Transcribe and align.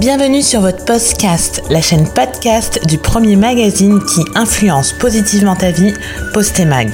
Bienvenue 0.00 0.42
sur 0.42 0.60
votre 0.60 0.84
podcast, 0.84 1.62
la 1.70 1.80
chaîne 1.80 2.08
podcast 2.08 2.84
du 2.86 2.98
premier 2.98 3.36
magazine 3.36 4.00
qui 4.04 4.24
influence 4.34 4.92
positivement 4.92 5.54
ta 5.54 5.70
vie, 5.70 5.94
Postemag. 6.32 6.90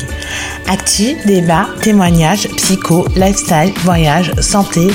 Actu, 0.69 1.17
débat, 1.25 1.67
témoignages, 1.81 2.47
psycho, 2.57 3.07
lifestyle, 3.17 3.73
voyage, 3.85 4.33
santé. 4.43 4.89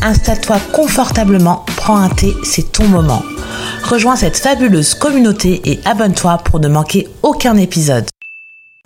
Installe-toi 0.00 0.56
confortablement, 0.72 1.66
prends 1.76 1.98
un 1.98 2.08
thé, 2.08 2.32
c'est 2.42 2.72
ton 2.72 2.88
moment. 2.88 3.22
Rejoins 3.84 4.16
cette 4.16 4.38
fabuleuse 4.38 4.94
communauté 4.94 5.60
et 5.66 5.80
abonne-toi 5.84 6.38
pour 6.38 6.58
ne 6.58 6.68
manquer 6.68 7.06
aucun 7.22 7.58
épisode. 7.58 8.06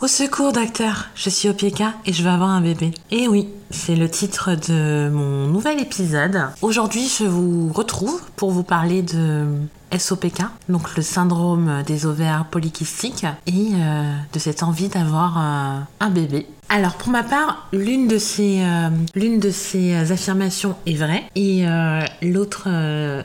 Au 0.03 0.09
secours, 0.09 0.53
docteur, 0.53 1.07
je 1.15 1.31
suis 1.31 1.49
OPK 1.49 1.81
et 2.05 2.13
je 2.13 2.23
veux 2.23 2.29
avoir 2.29 2.51
un 2.51 2.61
bébé. 2.61 2.91
Et 3.11 3.29
oui, 3.29 3.49
c'est 3.71 3.97
le 3.97 4.11
titre 4.11 4.51
de 4.69 5.09
mon 5.09 5.47
nouvel 5.47 5.81
épisode. 5.81 6.39
Aujourd'hui, 6.61 7.09
je 7.19 7.25
vous 7.25 7.73
retrouve 7.73 8.21
pour 8.37 8.51
vous 8.51 8.63
parler 8.63 9.01
de 9.01 9.47
SOPK, 9.97 10.43
donc 10.69 10.97
le 10.97 11.03
syndrome 11.03 11.83
des 11.87 12.07
ovaires 12.07 12.45
polykystiques, 12.51 13.25
et 13.47 13.71
euh, 13.75 14.13
de 14.33 14.39
cette 14.39 14.63
envie 14.63 14.89
d'avoir 14.89 15.39
euh, 15.39 15.81
un 16.01 16.11
bébé. 16.11 16.47
Alors 16.69 16.95
pour 16.95 17.11
ma 17.11 17.23
part, 17.23 17.69
l'une 17.73 18.09
de 18.09 18.19
ces 18.19 18.61
euh, 18.65 18.91
de 19.15 19.51
ces 19.51 20.11
affirmations 20.11 20.75
est 20.85 20.97
vraie 20.97 21.23
et 21.37 21.65
l'autre 22.23 22.69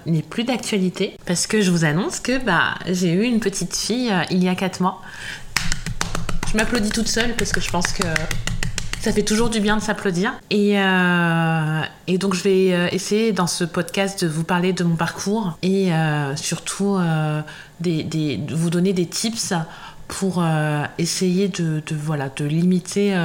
n'est 0.05 0.21
plus 0.21 0.43
d'actualité 0.43 1.17
parce 1.25 1.47
que 1.47 1.59
je 1.59 1.71
vous 1.71 1.83
annonce 1.83 2.19
que 2.19 2.37
bah 2.37 2.75
j'ai 2.85 3.11
eu 3.11 3.23
une 3.23 3.39
petite 3.39 3.75
fille 3.75 4.13
il 4.29 4.43
y 4.43 4.47
a 4.47 4.53
4 4.53 4.81
mois. 4.81 5.01
Je 6.51 6.57
m'applaudis 6.57 6.89
toute 6.89 7.07
seule 7.07 7.33
parce 7.37 7.53
que 7.53 7.61
je 7.61 7.69
pense 7.69 7.93
que 7.93 8.03
ça 8.99 9.13
fait 9.13 9.23
toujours 9.23 9.49
du 9.49 9.61
bien 9.61 9.77
de 9.77 9.81
s'applaudir. 9.81 10.33
Et, 10.49 10.77
euh, 10.77 11.81
et, 12.07 12.17
donc 12.17 12.33
je 12.33 12.43
vais 12.43 12.73
euh, 12.73 12.87
essayer 12.91 13.31
dans 13.31 13.47
ce 13.47 13.63
podcast 13.63 14.25
de 14.25 14.29
vous 14.29 14.43
parler 14.43 14.73
de 14.73 14.83
mon 14.83 14.97
parcours 14.97 15.57
et 15.63 15.93
euh, 15.93 16.35
surtout 16.35 16.99
des, 17.79 18.03
des, 18.03 18.35
de 18.35 18.53
vous 18.53 18.69
donner 18.69 18.91
des 18.91 19.05
tips 19.05 19.53
pour 20.09 20.43
essayer 20.97 21.47
de, 21.47 21.81
voilà, 21.91 22.27
de 22.35 22.43
limiter 22.43 23.15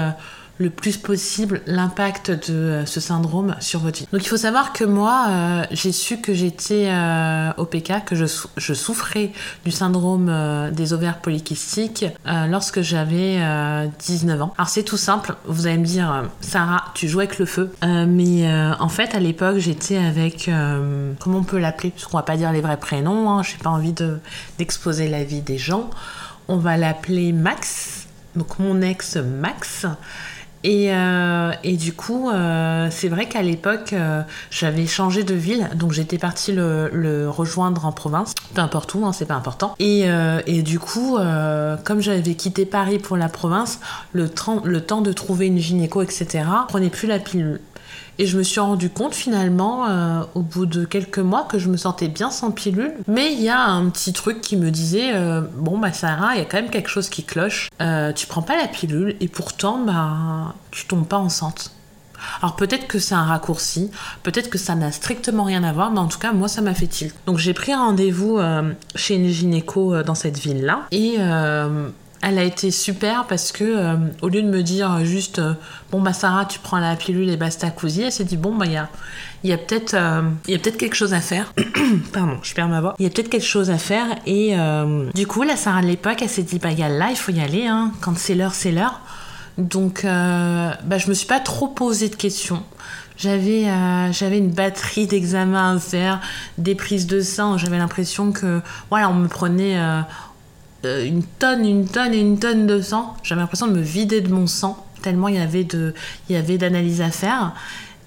le 0.59 0.71
plus 0.71 0.97
possible 0.97 1.61
l'impact 1.67 2.31
de 2.31 2.55
euh, 2.55 2.87
ce 2.87 3.01
syndrome 3.01 3.55
sur 3.61 3.81
votre 3.81 3.99
vie. 3.99 4.09
Donc 4.13 4.25
il 4.25 4.29
faut 4.29 4.37
savoir 4.37 4.73
que 4.73 4.85
moi, 4.85 5.27
euh, 5.29 5.65
j'ai 5.71 5.93
su 5.93 6.19
que 6.19 6.33
j'étais 6.33 6.89
euh, 6.89 7.51
OPK, 7.59 8.05
que 8.07 8.15
je, 8.15 8.27
souffrais 8.75 9.33
du 9.65 9.71
syndrome 9.71 10.31
des 10.73 10.93
ovaires 10.93 11.21
polykystiques 11.21 12.05
lorsque 12.25 12.81
j'avais 12.83 13.39
19 13.99 14.43
ans. 14.43 14.55
Alors 14.59 14.69
c'est 14.69 14.83
tout 14.83 14.97
simple, 14.97 15.35
vous 15.47 15.67
allez 15.67 15.79
me 15.79 15.85
dire, 15.85 16.25
Sarah, 16.41 16.85
tu 16.95 17.09
joues 17.09 17.21
avec 17.21 17.39
le 17.39 17.47
feu. 17.47 17.73
mais 17.83 18.47
en 18.79 18.89
fait, 18.89 19.15
à 19.15 19.21
l'époque, 19.21 19.59
j'étais 19.59 19.97
avec, 19.97 20.51
comment 21.21 21.39
on 21.39 21.45
peut 21.45 21.59
l'appeler? 21.59 21.91
Parce 21.91 22.07
qu'on 22.07 22.17
va 22.17 22.23
pas 22.23 22.37
dire 22.37 22.53
les 22.53 22.61
vrais 22.61 22.77
prénoms, 22.77 23.31
hein, 23.31 23.43
j'ai 23.43 23.57
pas 23.57 23.71
envie 23.71 23.95
d'exposer 24.59 25.09
la 25.09 25.25
vie 25.25 25.41
des 25.41 25.59
gens. 25.59 25.91
On 26.49 26.59
va 26.59 26.77
l'appeler 26.77 27.33
Max, 27.33 28.07
donc 28.35 28.59
mon 28.59 28.83
ex 28.83 29.17
Max. 29.17 29.87
Et, 30.67 30.93
euh, 30.93 31.53
et, 31.63 31.77
du 31.77 31.93
coup, 31.93 32.29
euh, 32.29 32.89
c'est 32.91 33.09
vrai 33.09 33.27
qu'à 33.27 33.41
l'époque, 33.41 33.93
euh, 33.93 34.23
j'avais 34.51 34.89
changé 34.89 35.23
de 35.23 35.33
ville, 35.33 35.71
donc 35.77 35.93
j'étais 35.93 36.19
partie 36.19 36.51
le, 36.51 37.29
rejoindre 37.29 37.87
en 37.87 37.93
province, 37.93 38.35
peu 38.53 38.61
importe 38.61 38.93
où, 38.95 39.07
hein, 39.07 39.13
c'est 39.13 39.27
pas 39.27 39.37
important. 39.37 39.77
Et, 39.79 40.09
du 40.63 40.81
coup, 40.81 41.19
comme 41.85 42.01
j'avais 42.01 42.35
quitté 42.35 42.67
Paris 42.67 42.99
pour 42.99 43.17
la 43.17 43.29
province, 43.29 43.79
le, 44.13 44.29
le 44.65 44.81
temps 44.81 45.03
de 45.03 45.13
trouver 45.13 45.47
une 45.47 45.59
gynéco, 45.59 46.03
etc., 46.03 46.27
je 46.33 46.67
prenais 46.67 46.91
plus 46.91 47.07
la 47.07 47.21
pilule. 47.21 47.61
Et 48.19 48.27
je 48.27 48.39
me 48.39 48.43
suis 48.43 48.61
rendu 48.61 48.89
compte 48.89 49.15
finalement, 49.15 49.87
euh, 49.89 50.23
au 50.35 50.41
bout 50.41 50.67
de 50.67 50.85
quelques 50.85 51.19
mois, 51.19 51.45
que 51.45 51.59
je 51.59 51.69
me 51.69 51.77
sentais 51.77 52.09
bien 52.09 52.31
sans 52.31 52.51
pilule. 52.51 52.95
Mais 53.07 53.33
il 53.33 53.43
y 53.43 53.49
a 53.49 53.61
un 53.61 53.89
petit 53.91 54.13
truc 54.13 54.41
qui 54.41 54.57
me 54.57 54.71
disait 54.71 55.15
euh, 55.15 55.43
Bon, 55.57 55.79
bah 55.79 55.93
Sarah, 55.93 56.35
il 56.35 56.39
y 56.39 56.43
a 56.43 56.45
quand 56.45 56.57
même 56.57 56.71
quelque 56.71 56.89
chose 56.89 57.09
qui 57.09 57.25
cloche. 57.25 57.69
Euh, 57.81 58.13
tu 58.13 58.27
prends 58.27 58.43
pas 58.43 58.57
la 58.57 58.69
pilule 58.69 59.17
et 59.21 59.29
pourtant, 59.29 59.81
bah, 59.85 60.55
tu 60.71 60.87
tombes 60.87 61.07
pas 61.07 61.19
enceinte. 61.19 61.73
Alors 62.41 62.57
peut-être 62.57 62.87
que 62.87 62.99
c'est 62.99 63.15
un 63.15 63.25
raccourci, 63.25 63.91
peut-être 64.23 64.49
que 64.49 64.57
ça 64.57 64.75
n'a 64.75 64.91
strictement 64.91 65.45
rien 65.45 65.63
à 65.63 65.73
voir, 65.73 65.91
mais 65.91 65.99
en 65.99 66.09
tout 66.09 66.19
cas 66.19 66.33
moi 66.33 66.49
ça 66.49 66.63
m'a 66.63 66.73
fait 66.73 66.87
tilt. 66.87 67.15
Donc 67.27 67.37
j'ai 67.37 67.53
pris 67.53 67.75
rendez-vous 67.75 68.41
chez 68.95 69.17
une 69.17 69.29
gynéco 69.29 70.03
dans 70.03 70.15
cette 70.15 70.39
ville-là 70.39 70.87
et 70.91 71.19
elle 72.27 72.41
a 72.41 72.43
été 72.43 72.73
super 72.73 73.25
parce 73.29 73.53
que 73.53 73.63
euh, 73.63 73.97
au 74.21 74.29
lieu 74.29 74.43
de 74.43 74.49
me 74.49 74.63
dire 74.63 75.05
juste 75.05 75.39
euh, 75.39 75.55
bon 75.93 76.01
bah 76.01 76.13
Sarah 76.13 76.45
tu 76.45 76.59
prends 76.59 76.79
la 76.79 76.97
pilule 76.97 77.31
et 77.31 77.37
basta 77.37 77.71
cousi 77.71 78.03
elle 78.03 78.11
s'est 78.11 78.25
dit 78.25 78.37
bon 78.37 78.53
bah 78.53 78.67
il 78.67 78.73
y 78.73 78.77
a 78.77 78.89
il 79.45 79.51
y 79.51 79.53
a 79.53 79.59
peut-être 79.59 79.95
euh, 79.95 80.23
il 80.49 80.51
y 80.51 80.57
a 80.57 80.59
peut-être 80.59 80.77
quelque 80.77 80.97
chose 80.97 81.15
à 81.15 81.21
faire 81.21 81.53
pardon 82.13 82.39
je 82.43 82.53
perds 82.53 82.67
ma 82.67 82.81
voix 82.81 82.97
il 82.99 83.05
y 83.05 83.07
a 83.07 83.11
peut-être 83.11 83.29
quelque 83.29 83.47
chose 83.47 83.71
à 83.71 83.79
faire 83.79 84.07
et 84.27 84.57
du 85.15 85.27
coup 85.29 85.45
la 85.45 85.57
Sarah 85.57 85.83
de 85.83 85.87
l'époque 85.87 86.19
elle 86.21 86.29
s'est 86.29 86.43
dit 86.43 86.59
bah 86.59 86.73
y 86.73 86.83
a 86.83 86.89
là 86.89 87.09
il 87.11 87.17
faut 87.17 87.31
y 87.31 87.41
aller 87.41 87.67
hein. 87.67 87.93
quand 88.01 88.19
c'est 88.19 88.35
l'heure 88.35 88.55
c'est 88.55 88.73
l'heure 88.73 89.01
donc 89.57 90.03
bah 90.03 90.99
je 90.99 91.09
me 91.09 91.15
suis 91.15 91.29
pas 91.29 91.41
trop 91.41 91.69
posé 91.69 92.09
de 92.09 92.17
questions 92.17 92.65
j'avais 93.17 93.63
une 93.63 94.51
batterie 94.51 95.07
d'examens 95.07 95.77
à 95.77 95.79
faire, 95.79 96.21
des 96.59 96.75
prises 96.75 97.07
de 97.07 97.23
sang. 97.23 97.57
J'avais 97.57 97.79
l'impression 97.79 98.31
que 98.31 98.61
voilà, 98.91 99.09
on 99.09 99.15
me 99.15 99.27
prenait 99.27 99.79
une 101.07 101.23
tonne, 101.23 101.65
une 101.65 101.87
tonne 101.87 102.15
et 102.15 102.21
une 102.21 102.39
tonne 102.39 102.67
de 102.67 102.81
sang. 102.81 103.17
J'avais 103.23 103.41
l'impression 103.41 103.67
de 103.67 103.73
me 103.73 103.83
vider 103.83 104.21
de 104.21 104.33
mon 104.33 104.47
sang, 104.47 104.87
tellement 105.03 105.29
il 105.29 105.37
y 105.37 105.39
avait, 105.39 105.65
de, 105.65 105.95
il 106.29 106.35
y 106.35 106.39
avait 106.39 106.59
d'analyses 106.59 107.01
à 107.01 107.11
faire. 107.11 107.53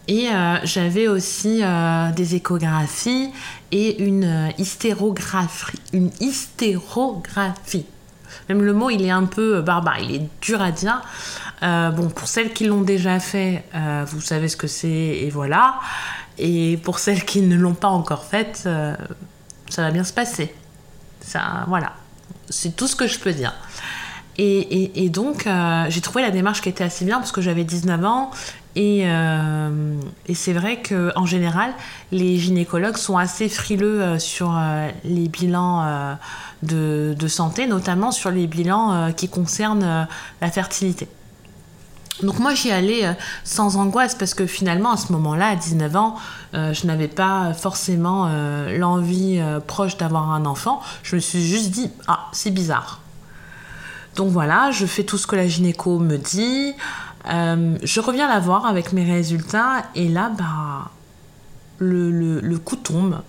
Et 0.08 0.28
euh, 0.30 0.58
j'avais 0.64 1.08
aussi 1.08 1.62
euh, 1.62 2.12
des 2.12 2.36
échographies 2.36 3.30
et 3.72 4.04
une 4.04 4.52
hystérographie. 4.58 5.80
Une 5.94 6.10
hystérographie. 6.20 7.86
Même 8.48 8.64
le 8.64 8.74
mot, 8.74 8.90
il 8.90 9.04
est 9.04 9.12
un 9.12 9.26
peu 9.26 9.62
barbare, 9.62 10.00
il 10.00 10.16
est 10.16 10.30
dur 10.42 10.62
à 10.62 10.72
dire. 10.72 11.02
bon, 11.62 12.10
pour 12.10 12.28
celles 12.28 12.54
qui 12.54 12.66
l'ont 12.66 12.82
déjà 12.82 13.20
fait, 13.20 13.64
vous 14.08 14.22
savez 14.22 14.48
ce 14.48 14.58
que 14.58 14.68
c'est 14.68 14.88
et 14.88 15.30
voilà. 15.30 15.80
Et 16.38 16.78
pour 16.78 17.00
celles 17.00 17.26
qui 17.26 17.42
ne 17.42 17.56
l'ont 17.56 17.74
pas 17.74 17.88
encore 17.88 18.24
fait, 18.24 18.68
ça 19.70 19.82
va 19.82 19.92
bien 19.92 20.04
se 20.04 20.14
passer. 20.14 20.54
Ça, 21.22 21.66
voilà. 21.68 21.94
C'est 22.50 22.76
tout 22.76 22.88
ce 22.88 22.96
que 22.96 23.08
je 23.08 23.20
peux 23.20 23.34
dire. 23.34 23.54
Et, 24.42 25.10
donc, 25.10 25.48
euh, 25.48 25.86
j'ai 25.90 26.00
trouvé 26.00 26.22
la 26.22 26.32
démarche 26.32 26.62
qui 26.62 26.70
était 26.70 26.86
assez 26.86 27.04
bien 27.04 27.18
parce 27.18 27.34
que 27.34 27.42
j'avais 27.42 27.66
19 27.66 28.06
ans. 28.06 28.32
Euh, 28.78 30.00
et, 30.28 30.34
c'est 30.34 30.54
vrai 30.54 30.82
qu'en 30.82 31.26
général, 31.26 31.74
les 32.14 32.38
gynécologues 32.38 32.96
sont 32.96 33.18
assez 33.18 33.50
frileux 33.50 34.02
euh, 34.02 34.20
sur 34.20 34.58
les 35.04 35.28
bilans 35.28 36.18
de, 36.64 37.16
de, 37.20 37.28
santé, 37.28 37.68
notamment 37.68 38.12
sur 38.12 38.32
les 38.32 38.48
bilans 38.48 39.12
qui 39.12 39.28
concernent 39.28 40.08
la 40.42 40.52
fertilité. 40.52 41.10
Donc 42.24 42.40
moi 42.40 42.54
j'y 42.54 42.72
allais 42.72 43.06
euh, 43.06 43.14
sans 43.44 43.78
angoisse 43.78 44.16
parce 44.16 44.34
que 44.34 44.46
finalement 44.46 44.92
à 44.92 44.98
ce 44.98 45.12
moment-là, 45.14 45.50
à 45.50 45.56
19 45.56 45.96
ans, 45.96 46.16
euh, 46.54 46.74
je 46.74 46.86
n'avais 46.88 47.08
pas 47.08 47.54
forcément 47.54 48.28
euh, 48.28 48.78
l'envie 48.78 49.42
proche 49.68 49.98
d'avoir 49.98 50.32
un 50.32 50.46
enfant. 50.46 50.82
Je 51.04 51.16
me 51.16 51.22
suis 51.22 51.46
juste 51.46 51.72
dit, 51.72 51.90
ah 52.08 52.28
c'est 52.32 52.52
bizarre. 52.52 53.02
Donc 54.16 54.30
voilà, 54.32 54.72
je 54.72 54.86
fais 54.86 55.04
tout 55.04 55.18
ce 55.18 55.28
que 55.28 55.36
la 55.36 55.48
gynéco 55.48 56.00
me 56.00 56.18
dit. 56.18 56.74
je 57.26 58.00
reviens 58.00 58.28
la 58.28 58.40
voir 58.40 58.66
avec 58.66 58.92
mes 58.92 59.10
résultats 59.10 59.84
et 59.96 60.10
là, 60.10 60.32
bah, 60.38 60.92
le, 61.78 62.40
le 62.42 62.58
coup 62.58 62.76
tombe. 62.76 63.22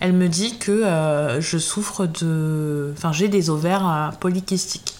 Elle 0.00 0.12
me 0.12 0.28
dit 0.28 0.58
que 0.58 1.38
je 1.40 1.58
souffre 1.58 2.06
de... 2.06 2.92
Enfin 2.96 3.12
j'ai 3.12 3.28
des 3.28 3.48
ovaires 3.48 4.12
polykystiques. 4.18 4.94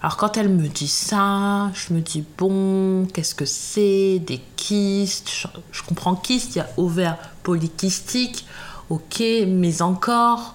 Alors 0.00 0.16
quand 0.16 0.36
elle 0.36 0.48
me 0.48 0.68
dit 0.68 0.88
ça, 0.88 1.70
je 1.74 1.92
me 1.92 2.00
dis 2.00 2.24
bon, 2.38 3.06
qu'est-ce 3.12 3.34
que 3.34 3.44
c'est 3.44 4.20
Des 4.20 4.40
kystes? 4.54 5.48
Je, 5.72 5.82
comprends 5.82 6.14
kyste, 6.14 6.54
il 6.54 6.58
y 6.58 6.60
a 6.60 6.68
ovaire 6.76 7.16
polykystique, 7.42 8.46
ok, 8.90 9.22
mais 9.48 9.82
encore, 9.82 10.54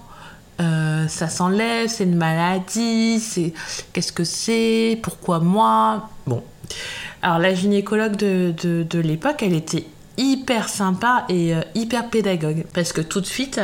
euh, 0.62 1.06
ça 1.08 1.28
s'enlève, 1.28 1.88
c'est 1.88 2.04
une 2.04 2.16
maladie, 2.16 3.20
c'est 3.20 3.52
qu'est-ce 3.92 4.12
que 4.12 4.24
c'est? 4.24 4.98
Pourquoi 5.02 5.40
moi? 5.40 6.08
Bon. 6.26 6.42
Alors 7.20 7.38
la 7.38 7.54
gynécologue 7.54 8.16
de, 8.16 8.54
de, 8.62 8.98
l'époque, 8.98 9.42
elle 9.42 9.54
était 9.54 9.86
hyper 10.16 10.70
sympa 10.70 11.26
et 11.28 11.54
euh, 11.54 11.60
hyper 11.74 12.08
pédagogue. 12.08 12.64
Parce 12.72 12.94
que 12.94 13.02
tout 13.02 13.20
de 13.20 13.26
suite, 13.26 13.60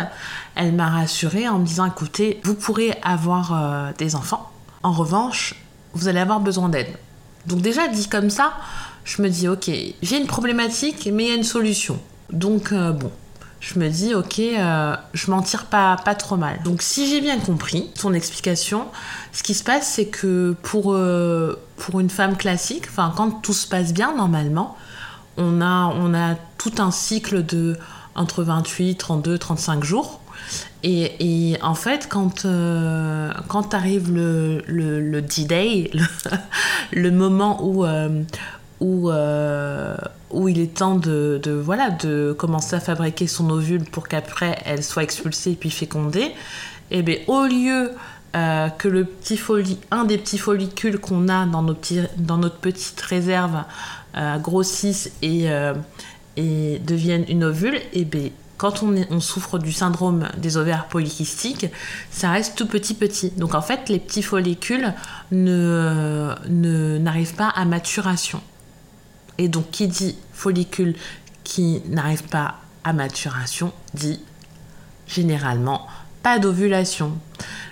elle 0.56 0.72
m'a 0.72 0.90
rassurée 0.90 1.48
en 1.48 1.58
me 1.58 1.64
disant 1.64 1.86
écoutez, 1.86 2.38
vous 2.44 2.54
pourrez 2.54 2.98
avoir 3.02 3.52
euh, 3.54 3.92
des 3.96 4.14
enfants. 4.14 4.50
En 4.82 4.92
revanche, 4.92 5.54
vous 5.94 6.08
allez 6.08 6.20
avoir 6.20 6.40
besoin 6.40 6.68
d'aide. 6.68 6.96
Donc 7.46 7.60
déjà 7.60 7.88
dit 7.88 8.08
comme 8.08 8.30
ça, 8.30 8.52
je 9.04 9.22
me 9.22 9.28
dis 9.28 9.48
ok, 9.48 9.70
j'ai 10.02 10.18
une 10.18 10.26
problématique, 10.26 11.08
mais 11.12 11.24
il 11.24 11.28
y 11.28 11.32
a 11.32 11.36
une 11.36 11.44
solution. 11.44 11.98
Donc 12.30 12.72
euh, 12.72 12.92
bon, 12.92 13.10
je 13.60 13.78
me 13.78 13.88
dis 13.88 14.14
ok, 14.14 14.38
euh, 14.38 14.96
je 15.14 15.30
m'en 15.30 15.42
tire 15.42 15.66
pas, 15.66 15.96
pas 15.96 16.14
trop 16.14 16.36
mal. 16.36 16.60
Donc 16.64 16.82
si 16.82 17.08
j'ai 17.08 17.20
bien 17.20 17.38
compris 17.38 17.90
son 17.94 18.12
explication, 18.14 18.86
ce 19.32 19.42
qui 19.42 19.54
se 19.54 19.64
passe 19.64 19.88
c'est 19.88 20.06
que 20.06 20.54
pour, 20.62 20.92
euh, 20.92 21.58
pour 21.76 22.00
une 22.00 22.10
femme 22.10 22.36
classique, 22.36 22.84
enfin 22.88 23.12
quand 23.16 23.30
tout 23.42 23.52
se 23.52 23.66
passe 23.66 23.92
bien 23.92 24.14
normalement, 24.16 24.76
on 25.36 25.60
a, 25.60 25.86
on 25.86 26.14
a 26.14 26.34
tout 26.58 26.74
un 26.78 26.90
cycle 26.90 27.44
de 27.44 27.76
entre 28.14 28.42
28, 28.42 28.96
32, 28.96 29.38
35 29.38 29.84
jours. 29.84 30.19
Et, 30.82 31.56
en 31.62 31.74
fait, 31.74 32.08
quand, 32.08 32.44
euh, 32.44 33.32
quand 33.48 33.74
arrive 33.74 34.12
le, 34.12 34.62
le, 34.66 35.22
D-Day, 35.22 35.90
le, 36.92 37.10
moment 37.10 37.64
où, 37.66 37.84
euh, 37.84 38.22
où, 38.80 39.10
euh, 39.10 39.96
où 40.30 40.48
il 40.48 40.58
est 40.58 40.74
temps 40.74 40.96
de, 40.96 41.40
de, 41.42 41.52
voilà, 41.52 41.90
de 41.90 42.34
commencer 42.38 42.76
à 42.76 42.80
fabriquer 42.80 43.26
son 43.26 43.50
ovule 43.50 43.84
pour 43.84 44.08
qu'après 44.08 44.58
elle 44.64 44.82
soit 44.82 45.02
expulsée 45.02 45.56
puis 45.58 45.70
fécondée, 45.70 46.32
eh 46.90 47.02
bien 47.02 47.16
au 47.26 47.44
lieu 47.44 47.92
que 48.32 48.86
le 48.86 49.04
petit 49.04 49.40
un 49.90 50.04
des 50.04 50.16
petits 50.16 50.38
follicules 50.38 51.00
qu'on 51.00 51.28
a 51.28 51.46
dans, 51.46 51.62
nos 51.62 51.74
petits, 51.74 52.02
dans 52.16 52.38
notre 52.38 52.58
petite 52.58 53.00
réserve 53.00 53.64
grossisse 54.38 55.10
et, 55.20 55.46
et 56.36 56.78
devienne 56.78 57.24
une 57.28 57.42
ovule, 57.42 57.74
et 57.74 57.90
eh 57.92 58.04
bien 58.04 58.30
quand 58.60 58.82
on, 58.82 59.20
souffre 59.20 59.58
du 59.58 59.72
syndrome 59.72 60.28
des 60.36 60.58
ovaires 60.58 60.84
polykystiques, 60.88 61.68
ça 62.10 62.30
reste 62.30 62.56
tout 62.56 62.66
petit 62.66 62.92
petit. 62.92 63.30
Donc 63.30 63.54
en 63.54 63.62
fait, 63.62 63.88
les 63.88 63.98
petits 63.98 64.22
follicules 64.22 64.92
ne, 65.32 66.98
n'arrivent 66.98 67.36
pas 67.36 67.48
à 67.48 67.64
maturation. 67.64 68.42
Et 69.38 69.48
donc 69.48 69.70
qui 69.70 69.88
dit 69.88 70.18
follicule 70.34 70.94
qui 71.42 71.80
n'arrive 71.88 72.24
pas 72.24 72.56
à 72.84 72.92
maturation 72.92 73.72
dit 73.94 74.20
généralement 75.06 75.86
pas 76.22 76.38
d'ovulation. 76.38 77.16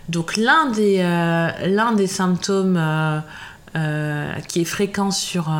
Donc 0.08 0.38
l'un 0.38 0.70
des, 0.70 1.00
euh, 1.02 1.94
des 1.96 2.06
symptômes 2.06 2.78
euh, 2.78 3.20
euh, 3.76 4.32
qui 4.48 4.62
est 4.62 4.64
fréquent 4.64 5.10
sur 5.10 5.52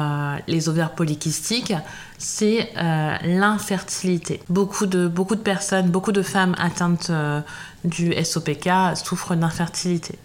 les 0.47 0.71
ovaires 0.71 0.93
polykystiques, 0.93 1.75
c'est 2.19 2.71
euh, 2.77 3.17
l'infertilité. 3.23 4.43
Beaucoup 4.49 4.87
de, 4.87 5.07
beaucoup 5.07 5.37
de 5.37 5.41
personnes, 5.41 5.89
beaucoup 5.89 6.13
de 6.13 6.23
femmes 6.23 6.55
atteintes 6.59 7.11
euh, 7.11 7.41
du 7.85 8.13
SOPK 8.13 8.69
souffrent 8.97 9.37
d'infertilité. 9.37 10.19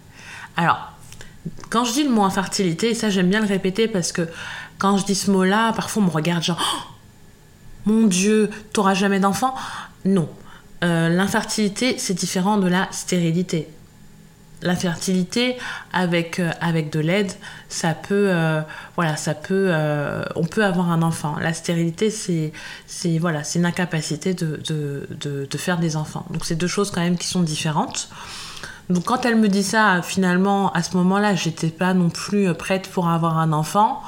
Alors, 0.57 0.91
quand 1.69 1.85
je 1.85 1.93
dis 1.93 2.03
le 2.03 2.09
mot 2.09 2.23
infertilité, 2.23 2.89
et 2.89 2.93
ça 2.95 3.09
j'aime 3.09 3.29
bien 3.29 3.41
le 3.41 3.47
répéter 3.47 3.87
parce 3.87 4.11
que 4.11 4.27
quand 4.79 4.97
je 4.97 5.05
dis 5.05 5.15
ce 5.15 5.29
mot-là, 5.29 5.71
parfois 5.73 6.01
on 6.01 6.07
me 6.07 6.11
regarde 6.11 6.43
genre 6.43 6.59
oh, 6.61 7.91
Mon 7.91 8.07
Dieu, 8.07 8.49
t'auras 8.73 8.95
jamais 8.95 9.19
d'enfant? 9.19 9.53
Non. 10.03 10.27
Euh, 10.83 11.09
l'infertilité, 11.09 11.97
c'est 11.99 12.13
différent 12.13 12.57
de 12.57 12.67
la 12.67 12.87
stérilité 12.91 13.69
la 14.63 14.75
fertilité 14.75 15.57
avec, 15.91 16.39
euh, 16.39 16.49
avec 16.61 16.91
de 16.91 16.99
l'aide, 16.99 17.31
ça 17.69 17.93
peut, 17.93 18.27
euh, 18.29 18.61
voilà, 18.95 19.15
ça 19.17 19.35
peut, 19.35 19.67
euh, 19.69 20.23
on 20.35 20.45
peut 20.45 20.63
avoir 20.63 20.89
un 20.91 21.01
enfant. 21.01 21.35
La 21.39 21.53
stérilité, 21.53 22.09
c'est, 22.09 22.53
c'est, 22.87 23.19
voilà, 23.19 23.43
c'est 23.43 23.59
une 23.59 23.65
incapacité 23.65 24.33
de, 24.33 24.59
de, 24.67 25.07
de, 25.19 25.47
de, 25.49 25.57
faire 25.57 25.77
des 25.77 25.97
enfants. 25.97 26.25
Donc 26.29 26.45
c'est 26.45 26.55
deux 26.55 26.67
choses 26.67 26.91
quand 26.91 27.01
même 27.01 27.17
qui 27.17 27.27
sont 27.27 27.41
différentes. 27.41 28.09
Donc 28.89 29.05
quand 29.05 29.25
elle 29.25 29.35
me 29.35 29.49
dit 29.49 29.63
ça, 29.63 30.01
finalement, 30.01 30.71
à 30.71 30.81
ce 30.81 30.95
moment-là, 30.97 31.35
j'étais 31.35 31.69
pas 31.69 31.93
non 31.93 32.09
plus 32.09 32.53
prête 32.53 32.89
pour 32.89 33.09
avoir 33.09 33.37
un 33.37 33.51
enfant. 33.53 34.01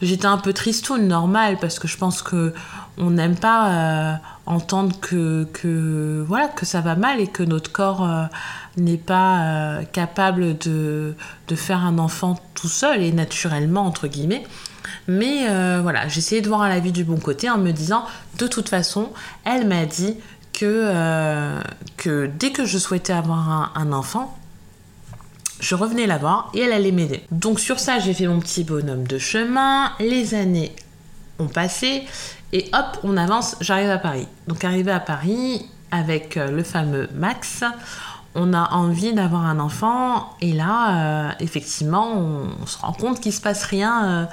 J'étais 0.00 0.26
un 0.26 0.38
peu 0.38 0.52
tristoune, 0.52 1.08
normal, 1.08 1.58
parce 1.60 1.78
que 1.80 1.88
je 1.88 1.96
pense 1.96 2.22
que 2.22 2.54
on 2.98 3.10
n'aime 3.10 3.36
pas 3.36 4.20
entendre 4.46 4.98
que, 5.00 5.44
que, 5.52 6.24
voilà, 6.26 6.48
que 6.48 6.66
ça 6.66 6.80
va 6.80 6.96
mal 6.96 7.20
et 7.20 7.28
que 7.28 7.42
notre 7.44 7.70
corps 7.70 8.28
n'est 8.78 8.96
pas 8.96 9.40
euh, 9.40 9.82
capable 9.84 10.56
de, 10.58 11.14
faire 11.54 11.84
un 11.84 11.98
enfant 11.98 12.38
tout 12.54 12.68
seul 12.68 13.02
et 13.02 13.12
naturellement, 13.12 13.86
entre 13.86 14.06
guillemets. 14.06 14.44
Mais 15.06 15.48
euh, 15.48 15.80
voilà, 15.82 16.06
essayé 16.06 16.40
de 16.40 16.48
voir 16.48 16.68
la 16.68 16.80
vie 16.80 16.92
du 16.92 17.04
bon 17.04 17.18
côté 17.18 17.50
en 17.50 17.58
me 17.58 17.72
disant, 17.72 18.04
de 18.38 18.46
toute 18.46 18.68
façon, 18.68 19.10
elle 19.44 19.66
m'a 19.66 19.86
dit 19.86 20.16
que, 20.52 20.64
euh, 20.66 21.60
que 21.96 22.30
dès 22.38 22.52
que 22.52 22.64
je 22.64 22.78
souhaitais 22.78 23.12
avoir 23.12 23.72
un, 23.74 23.92
enfant, 23.92 24.36
je 25.60 25.74
revenais 25.74 26.06
la 26.06 26.18
voir 26.18 26.50
et 26.54 26.60
elle 26.60 26.72
allait 26.72 26.92
m'aider. 26.92 27.24
Donc 27.30 27.60
sur 27.60 27.80
ça, 27.80 27.98
j'ai 27.98 28.14
fait 28.14 28.26
mon 28.26 28.40
petit 28.40 28.64
bonhomme 28.64 29.06
de 29.06 29.18
chemin. 29.18 29.92
Les 29.98 30.34
années 30.34 30.74
ont 31.38 31.48
passé 31.48 32.04
et 32.52 32.70
hop, 32.72 32.98
on 33.02 33.16
avance, 33.16 33.56
j'arrive 33.60 33.90
à 33.90 33.98
Paris. 33.98 34.28
Donc 34.46 34.64
arrivé 34.64 34.92
à 34.92 35.00
Paris 35.00 35.66
avec 35.90 36.36
le 36.36 36.62
fameux 36.62 37.08
Max, 37.14 37.64
on 38.38 38.52
a 38.54 38.70
envie 38.72 39.12
d'avoir 39.12 39.44
un 39.44 39.58
enfant 39.58 40.30
et 40.40 40.52
là, 40.52 41.28
euh, 41.28 41.32
effectivement, 41.40 42.12
on, 42.16 42.66
se 42.66 42.78
rend 42.78 42.92
compte 42.92 43.20
qu'il 43.20 43.32
se 43.32 43.40
passe 43.40 43.64
rien, 43.64 44.04
euh, 44.04 44.24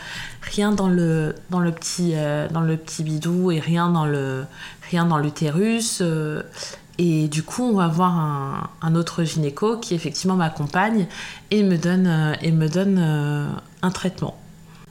rien 0.42 0.72
dans 0.72 0.88
le 0.88 1.36
dans 1.50 1.60
le 1.60 1.72
petit 1.72 2.12
euh, 2.13 2.48
dans 2.50 2.62
le 2.62 2.78
petit 2.78 3.04
bidou 3.04 3.52
et 3.52 3.60
rien 3.60 3.90
dans 3.90 4.06
le 4.06 4.46
rien 4.92 5.06
dans 5.06 5.18
l'utérus. 5.18 6.04
et 7.00 7.28
du 7.28 7.44
coup, 7.44 7.63
on 7.63 7.75
va 7.75 7.88
voir 7.88 8.69
un, 8.81 8.96
autre 8.96 9.24
gynéco 9.24 9.78
qui 9.78 9.96
effectivement 9.96 10.36
m'accompagne 10.36 11.08
et 11.50 11.63
me 11.63 11.78
donne 11.78 12.38
me 12.42 12.68
donne 12.68 13.00
un 13.81 13.92
traitement. 13.92 14.38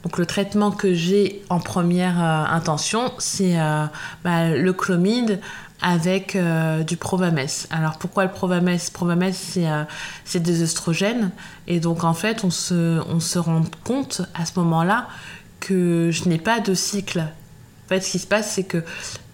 Donc 0.02 0.18
le 0.18 0.26
traitement 0.26 0.70
que 0.70 0.92
j'ai 0.92 1.42
en 1.48 1.60
première 1.60 2.20
intention, 2.20 3.12
c'est 3.18 3.56
bah, 4.24 4.50
le 4.50 4.72
chlomide 4.72 5.40
avec 5.80 6.36
euh, 6.36 6.82
du 6.82 6.96
Provames. 6.96 7.46
Alors 7.70 7.98
pourquoi 7.98 8.24
le 8.24 8.30
Provames 8.30 8.76
Provames, 8.92 9.32
euh, 9.56 9.84
c'est 10.24 10.40
des 10.40 10.62
oestrogènes. 10.62 11.30
Et 11.66 11.80
donc 11.80 12.04
en 12.04 12.14
fait, 12.14 12.44
on 12.44 12.50
se, 12.50 13.00
on 13.08 13.20
se 13.20 13.38
rend 13.38 13.62
compte 13.84 14.22
à 14.34 14.46
ce 14.46 14.58
moment-là 14.60 15.08
que 15.60 16.10
je 16.10 16.28
n'ai 16.28 16.38
pas 16.38 16.60
de 16.60 16.74
cycle. 16.74 17.26
En 17.84 17.88
fait, 17.88 18.00
ce 18.00 18.12
qui 18.12 18.18
se 18.18 18.26
passe, 18.26 18.52
c'est 18.52 18.64
que 18.64 18.82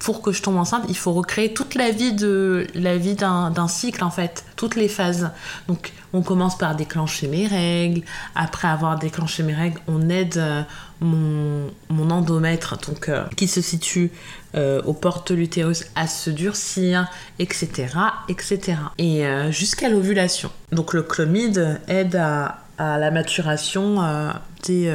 pour 0.01 0.23
que 0.23 0.33
je 0.33 0.43
tombe 0.43 0.57
enceinte, 0.57 0.85
il 0.89 0.97
faut 0.97 1.13
recréer 1.13 1.53
toute 1.53 1.75
la 1.75 1.91
vie 1.91 2.13
de 2.13 2.67
la 2.75 2.97
vie 2.97 3.15
d'un 3.15 3.69
cycle 3.69 4.03
en 4.03 4.11
fait, 4.11 4.45
toutes 4.57 4.75
les 4.75 4.89
phases. 4.89 5.31
Donc 5.69 5.93
on 6.13 6.23
commence 6.23 6.59
par 6.59 6.75
déclencher 6.75 7.29
mes 7.29 7.47
règles. 7.47 8.03
Après 8.35 8.67
avoir 8.67 8.99
déclenché 8.99 9.43
mes 9.43 9.55
règles, 9.55 9.79
on 9.87 10.09
aide 10.09 10.39
euh, 10.39 10.63
mon, 11.01 12.11
endomètre, 12.11 12.79
donc 12.89 13.09
euh, 13.09 13.25
qui 13.37 13.47
se 13.47 13.61
situe 13.61 14.11
euh, 14.57 14.83
aux 14.83 14.95
portes 14.95 15.33
de 15.33 15.37
l'utérus, 15.37 15.85
à 15.95 16.09
se 16.09 16.31
durcir, 16.31 17.09
etc., 17.39 17.89
etc. 18.29 18.79
Et 18.99 19.23
jusqu'à 19.51 19.89
l'ovulation. 19.91 20.51
Donc 20.73 20.95
le 20.95 21.03
chlomide 21.03 21.79
aide 21.89 22.17
à 22.17 22.59
la 22.79 23.11
maturation 23.11 24.33
des 24.65 24.91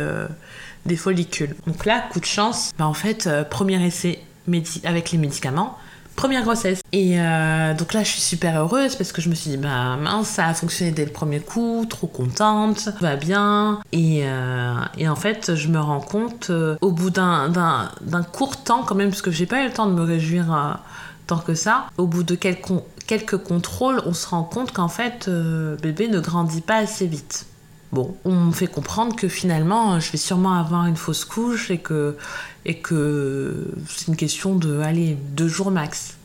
des 0.86 0.96
follicules. 0.96 1.56
Donc 1.68 1.86
là, 1.86 2.04
coup 2.12 2.20
de 2.20 2.26
chance, 2.26 2.72
bah 2.78 2.88
en 2.88 2.94
fait, 2.94 3.30
premier 3.50 3.84
essai 3.86 4.24
avec 4.84 5.12
les 5.12 5.18
médicaments. 5.18 5.78
Première 6.16 6.44
grossesse. 6.44 6.80
Et 6.94 7.20
euh, 7.20 7.74
donc 7.74 7.92
là, 7.92 8.04
je 8.04 8.10
suis 8.10 8.22
super 8.22 8.58
heureuse 8.58 8.96
parce 8.96 9.12
que 9.12 9.22
je 9.22 9.28
me 9.28 9.36
suis 9.36 9.52
dit, 9.52 9.58
bah 9.58 9.98
mince, 9.98 10.30
ça 10.30 10.48
a 10.48 10.54
fonctionné 10.54 10.92
dès 10.92 11.04
le 11.04 11.12
premier 11.12 11.42
coup, 11.42 11.86
trop 11.90 12.07
contente, 12.07 12.86
tout 12.86 13.04
va 13.04 13.18
bien. 13.18 13.81
Et, 13.92 14.21
euh, 14.24 14.76
et, 14.98 15.09
en 15.09 15.16
fait, 15.16 15.56
je 15.56 15.68
me 15.68 15.80
rends 15.80 16.00
compte 16.00 16.52
euh, 16.52 16.78
au 16.80 16.92
bout 16.92 17.09
d'un 17.09 17.92
court 18.31 18.64
temps, 18.64 18.83
quand 18.83 18.95
même, 18.95 19.09
parce 19.09 19.21
que 19.21 19.31
j'ai 19.31 19.45
pas 19.45 19.64
eu 19.64 19.68
le 19.68 19.74
temps 19.74 19.88
de 19.88 19.94
me 19.94 20.04
réjouir 20.04 20.80
tant 21.28 21.40
que 21.40 21.54
ça, 21.54 21.88
au 21.98 22.07
bout 22.07 22.24
de 22.24 22.36
quelques, 22.36 22.71
quelques 23.07 23.38
contrôles, 23.38 24.02
on 24.06 24.14
se 24.14 24.28
rend 24.28 24.44
compte 24.44 24.71
qu'en 24.71 24.88
fait, 24.88 25.30
bébé 25.81 26.07
ne 26.07 26.19
grandit 26.19 26.62
pas 26.62 26.78
assez 26.78 27.07
vite. 27.07 27.45
Bon, 27.92 28.15
on 28.25 28.33
me 28.33 28.51
fait 28.51 28.68
comprendre 28.68 29.15
que 29.15 29.27
finalement, 29.27 29.99
je 29.99 30.11
vais 30.11 30.18
sûrement 30.18 30.54
avoir 30.54 30.85
une 30.85 30.97
fausse 30.97 31.23
couche 31.23 31.71
et 31.71 31.77
que 31.77 32.18
et 32.65 32.80
que 32.80 33.68
c'est 33.87 34.07
une 34.07 34.15
question 34.15 34.56
de, 34.56 34.80
allez, 34.80 35.18
deux 35.35 35.47
jours 35.47 35.71
max. 35.71 36.15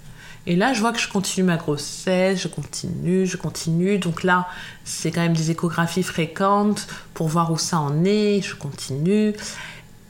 Et 0.46 0.56
là, 0.56 0.72
je 0.72 0.80
vois 0.80 0.92
que 0.92 0.98
je 0.98 1.08
continue 1.08 1.44
ma 1.44 1.56
grossesse, 1.56 2.42
je 2.42 2.48
continue, 2.48 3.26
je 3.26 3.36
continue. 3.36 3.98
Donc 3.98 4.22
là, 4.22 4.48
c'est 4.84 5.10
quand 5.10 5.20
même 5.20 5.36
des 5.36 5.50
échographies 5.50 6.02
fréquentes 6.02 6.86
pour 7.12 7.28
voir 7.28 7.52
où 7.52 7.58
ça 7.58 7.78
en 7.78 8.04
est. 8.04 8.40
Je 8.42 8.56
continue. 8.56 9.34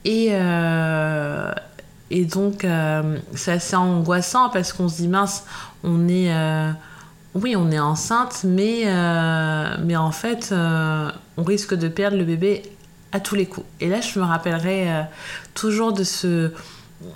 Et, 0.04 0.28
euh, 0.30 1.52
et 2.11 2.25
donc, 2.25 2.64
euh, 2.64 3.19
c'est 3.35 3.52
assez 3.52 3.75
angoissant 3.75 4.50
parce 4.50 4.73
qu'on 4.73 4.88
se 4.88 4.97
dit, 4.97 5.09
mince, 5.09 5.45
on 5.83 6.09
est... 6.09 6.33
Euh, 6.33 6.71
oui, 7.35 7.55
on 7.57 7.71
est 7.71 7.79
enceinte, 7.79 8.41
mais, 8.45 8.85
mais 9.85 9.97
en 9.97 10.11
fait, 10.11 10.53
on 10.53 11.43
risque 11.43 11.75
de 11.75 11.89
perdre 11.89 12.17
le 12.17 12.25
bébé 12.25 12.63
à 13.13 13.21
tous 13.21 13.35
les 13.35 13.47
coups. 13.47 13.67
Et 13.81 13.89
là, 13.89 14.01
je 14.01 14.19
me 14.19 14.25
rappellerai 14.25 14.91
euh, 14.91 15.03
toujours 15.55 15.93
de 15.93 16.05
ce, 16.05 16.53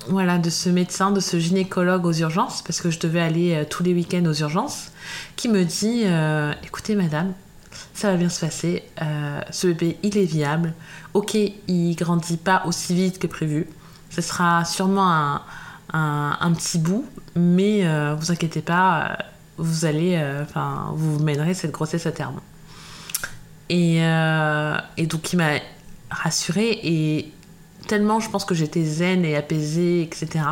voilà, 0.08 0.38
de 0.38 0.50
ce 0.50 0.68
médecin, 0.68 1.10
de 1.10 1.20
ce 1.20 1.38
gynécologue 1.38 2.04
aux 2.06 2.12
urgences, 2.12 2.62
parce 2.62 2.80
que 2.80 2.90
je 2.90 2.98
devais 2.98 3.20
aller 3.20 3.54
euh, 3.54 3.64
tous 3.68 3.82
les 3.82 3.94
week-ends 3.94 4.24
aux 4.26 4.34
urgences, 4.34 4.90
qui 5.36 5.48
me 5.48 5.64
dit 5.64 6.02
euh, 6.04 6.52
écoutez, 6.64 6.94
madame, 6.94 7.32
ça 7.92 8.10
va 8.10 8.16
bien 8.16 8.28
se 8.28 8.40
passer, 8.40 8.84
ce 9.50 9.66
bébé, 9.66 9.98
il 10.02 10.16
est 10.16 10.24
viable. 10.24 10.74
Ok, 11.12 11.34
il 11.34 11.94
grandit 11.96 12.36
pas 12.36 12.62
aussi 12.66 12.94
vite 12.94 13.18
que 13.18 13.26
prévu. 13.26 13.66
Ce 14.10 14.20
sera 14.20 14.64
sûrement 14.64 15.12
un, 15.12 15.42
un, 15.92 16.52
petit 16.52 16.78
bout, 16.78 17.04
mais 17.34 17.84
vous 18.14 18.30
inquiétez 18.30 18.62
pas, 18.62 19.18
vous 19.58 19.84
allez, 19.84 20.20
enfin, 20.42 20.92
vous 20.94 21.18
mènerez 21.22 21.54
cette 21.54 21.70
grossesse 21.70 22.06
à 22.06 22.12
terme. 22.12 22.40
Et, 23.68 23.98
et 23.98 25.06
donc, 25.06 25.32
il 25.32 25.36
m'a 25.36 25.58
rassurée 26.10 26.78
et 26.82 27.32
tellement 27.88 28.20
je 28.20 28.30
pense 28.30 28.44
que 28.44 28.54
j'étais 28.54 28.84
zen 28.84 29.24
et 29.24 29.36
apaisée, 29.36 30.02
etc., 30.02 30.44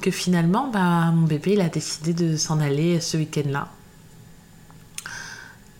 que 0.00 0.10
finalement, 0.10 0.68
bah, 0.68 1.10
mon 1.12 1.26
bébé, 1.26 1.54
il 1.54 1.60
a 1.60 1.68
décidé 1.68 2.12
de 2.14 2.36
s'en 2.36 2.60
aller 2.60 3.00
ce 3.00 3.16
week-end-là. 3.16 3.68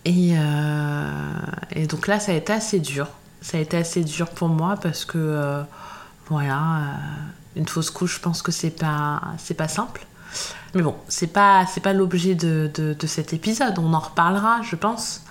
Et, 0.05 0.33
et, 1.71 1.87
donc 1.87 2.07
là, 2.07 2.19
ça 2.19 2.31
a 2.31 2.35
été 2.35 2.51
assez 2.51 2.79
dur. 2.79 3.07
Ça 3.41 3.57
a 3.57 3.61
été 3.61 3.77
assez 3.77 4.03
dur 4.03 4.29
pour 4.29 4.49
moi 4.49 4.75
parce 4.81 5.05
que, 5.05 5.63
voilà, 6.27 6.95
une 7.55 7.67
fausse 7.67 7.89
couche, 7.89 8.15
je 8.15 8.19
pense 8.19 8.41
que 8.41 8.51
c'est 8.51 8.69
pas, 8.71 9.21
c'est 9.37 9.53
pas 9.53 9.67
simple. 9.67 10.05
Mais 10.75 10.81
bon, 10.81 10.95
c'est 11.07 11.33
pas, 11.33 11.65
c'est 11.65 11.81
pas 11.81 11.93
l'objet 11.93 12.35
de, 12.35 12.69
de, 12.73 13.07
cet 13.07 13.33
épisode. 13.33 13.79
On 13.79 13.93
en 13.93 13.99
reparlera, 13.99 14.61
je 14.61 14.75
pense. 14.75 15.23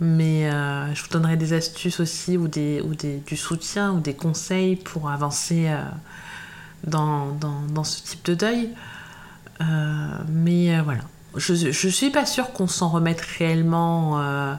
Mais 0.00 0.50
je 0.50 1.02
vous 1.02 1.08
donnerai 1.08 1.36
des 1.36 1.52
astuces 1.52 2.00
aussi 2.00 2.36
ou, 2.36 2.48
des, 2.48 2.80
ou 2.82 2.94
des, 2.94 3.18
du 3.18 3.36
soutien 3.36 3.92
ou 3.92 4.00
des 4.00 4.14
conseils 4.14 4.76
pour 4.76 5.08
avancer 5.08 5.70
dans, 6.86 7.28
dans, 7.28 7.60
dans, 7.70 7.84
ce 7.84 8.02
type 8.02 8.24
de 8.24 8.34
deuil. 8.34 8.70
Euh, 9.60 9.64
mais 10.28 10.76
euh, 10.76 10.82
voilà, 10.82 11.02
je, 11.36 11.54
je 11.54 11.88
suis 11.88 12.10
pas 12.10 12.26
sûre 12.26 12.52
qu'on 12.52 12.66
s'en 12.66 12.88
remette 12.88 13.20
réellement 13.20 14.20
euh, 14.20 14.54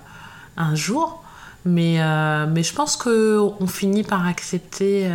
un 0.57 0.75
jour, 0.75 1.23
mais, 1.65 1.99
mais 2.47 2.63
je 2.63 2.73
pense 2.73 2.95
qu'on 2.95 3.67
finit 3.67 4.03
par 4.03 4.27
accepter 4.27 5.11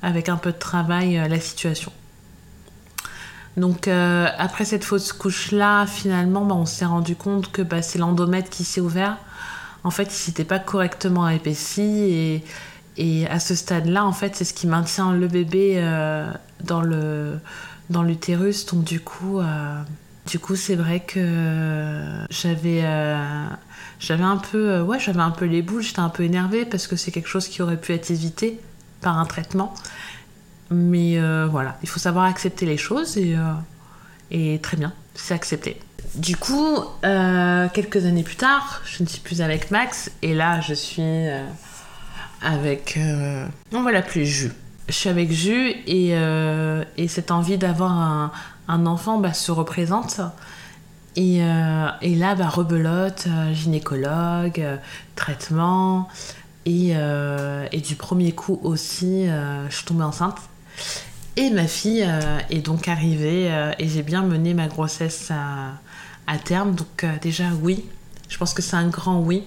avec 0.00 0.30
un 0.30 0.36
peu 0.36 0.50
de 0.50 0.58
travail 0.58 1.22
la 1.28 1.40
situation. 1.40 1.92
Donc 3.58 3.88
après 3.88 4.64
cette 4.64 4.84
fausse 4.84 5.12
couche-là, 5.12 5.86
finalement, 5.86 6.44
bah, 6.44 6.54
on 6.54 6.66
s'est 6.66 6.84
rendu 6.84 7.16
compte 7.16 7.50
que 7.50 7.62
bah, 7.62 7.82
c'est 7.82 7.98
l'endomètre 7.98 8.50
qui 8.50 8.64
s'est 8.64 8.80
ouvert. 8.80 9.18
En 9.84 9.90
fait, 9.90 10.04
il 10.04 10.18
s'était 10.18 10.44
pas 10.44 10.58
correctement 10.58 11.28
épaissi 11.28 12.42
et, 12.98 13.26
à 13.28 13.38
ce 13.38 13.54
stade-là, 13.54 14.04
en 14.04 14.12
fait, 14.12 14.34
c'est 14.34 14.44
ce 14.44 14.52
qui 14.52 14.66
maintient 14.66 15.12
le 15.12 15.28
bébé 15.28 15.74
euh, 15.76 16.30
dans 16.64 18.02
l'utérus. 18.02 18.66
Donc 18.66 18.84
du 18.84 19.00
coup, 19.00 19.38
euh, 19.38 19.80
du 20.26 20.38
coup, 20.38 20.56
c'est 20.56 20.74
vrai 20.74 21.00
que 21.00 22.26
j'avais 22.28 22.80
euh, 22.82 23.46
j'avais 24.00 24.24
un 24.24 24.36
peu 24.36 24.80
ouais, 24.80 24.98
j'avais 24.98 25.20
un 25.20 25.30
peu 25.30 25.44
les 25.44 25.62
boules. 25.62 25.82
J'étais 25.82 26.00
un 26.00 26.08
peu 26.08 26.24
énervée 26.24 26.64
parce 26.64 26.86
que 26.86 26.96
c'est 26.96 27.12
quelque 27.12 27.28
chose 27.28 27.46
qui 27.46 27.62
aurait 27.62 27.80
pu 27.80 27.92
être 27.92 28.10
évité 28.10 28.60
par 29.00 29.16
un 29.16 29.26
traitement. 29.26 29.74
Mais 30.70 31.18
voilà, 31.46 31.76
il 31.82 31.88
faut 31.88 31.98
savoir 31.98 32.24
accepter 32.24 32.66
les 32.66 32.76
choses 32.76 33.16
et 33.16 33.36
et 34.30 34.58
très 34.58 34.76
bien, 34.76 34.92
c'est 35.14 35.32
accepté. 35.34 35.80
Du 36.14 36.36
coup, 36.36 36.78
quelques 37.02 38.04
années 38.04 38.22
plus 38.22 38.36
tard, 38.36 38.82
je 38.84 39.02
ne 39.02 39.08
suis 39.08 39.20
plus 39.20 39.40
avec 39.40 39.70
Max 39.70 40.10
et 40.22 40.34
là, 40.34 40.60
je 40.60 40.74
suis 40.74 41.30
avec. 42.42 42.96
Euh, 42.96 43.46
on 43.72 43.82
va 43.82 43.92
l'appeler 43.92 44.24
Jus. 44.24 44.52
Je 44.88 44.94
suis 44.94 45.08
avec 45.08 45.30
Jus 45.30 45.70
et, 45.86 46.10
euh, 46.12 46.84
et 46.96 47.08
cette 47.08 47.30
envie 47.30 47.58
d'avoir 47.58 47.92
un, 47.92 48.32
un, 48.68 48.86
enfant 48.86 49.18
bah, 49.18 49.34
se 49.34 49.52
représente. 49.52 50.20
Et, 51.16 51.42
euh, 51.42 51.88
et 52.00 52.14
là, 52.14 52.34
bah, 52.34 52.48
rebelote, 52.48 53.28
gynécologue, 53.52 54.64
traitement. 55.14 56.08
Et, 56.64 56.90
et, 56.90 57.80
du 57.80 57.96
premier 57.96 58.32
coup 58.32 58.60
aussi, 58.62 59.26
je 59.26 59.74
suis 59.74 59.84
tombée 59.86 60.04
enceinte. 60.04 60.36
Et 61.36 61.50
ma 61.50 61.66
fille 61.66 62.08
est 62.50 62.60
donc 62.62 62.88
arrivée 62.88 63.48
et 63.78 63.88
j'ai 63.88 64.02
bien 64.02 64.22
mené 64.22 64.54
ma 64.54 64.66
grossesse 64.66 65.30
à, 65.30 66.38
terme. 66.38 66.74
Donc 66.74 67.06
déjà 67.22 67.44
oui, 67.62 67.84
je 68.28 68.36
pense 68.38 68.54
que 68.54 68.62
c'est 68.62 68.76
un 68.76 68.88
grand 68.88 69.20
oui. 69.20 69.44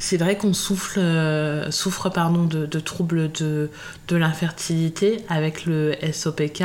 C'est 0.00 0.16
vrai 0.16 0.38
qu'on 0.38 0.52
euh, 0.96 1.70
souffre 1.70 2.08
pardon, 2.08 2.44
de, 2.44 2.80
troubles 2.80 3.30
de, 3.32 3.70
de 4.08 4.16
l'infertilité 4.16 5.22
avec 5.28 5.66
le 5.66 5.94
SOPK, 6.10 6.64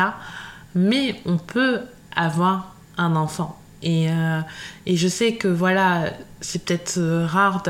mais 0.74 1.20
on 1.26 1.38
peut 1.38 1.82
avoir 2.16 2.76
un 2.98 3.18
enfant. 3.18 3.60
Et, 3.84 4.10
euh, 4.10 4.40
et 4.86 4.96
je 4.96 5.10
sais 5.10 5.34
que 5.34 5.50
voilà, 5.50 6.14
c'est 6.40 6.64
peut-être 6.64 6.98
euh, 6.98 7.26
rare 7.28 7.62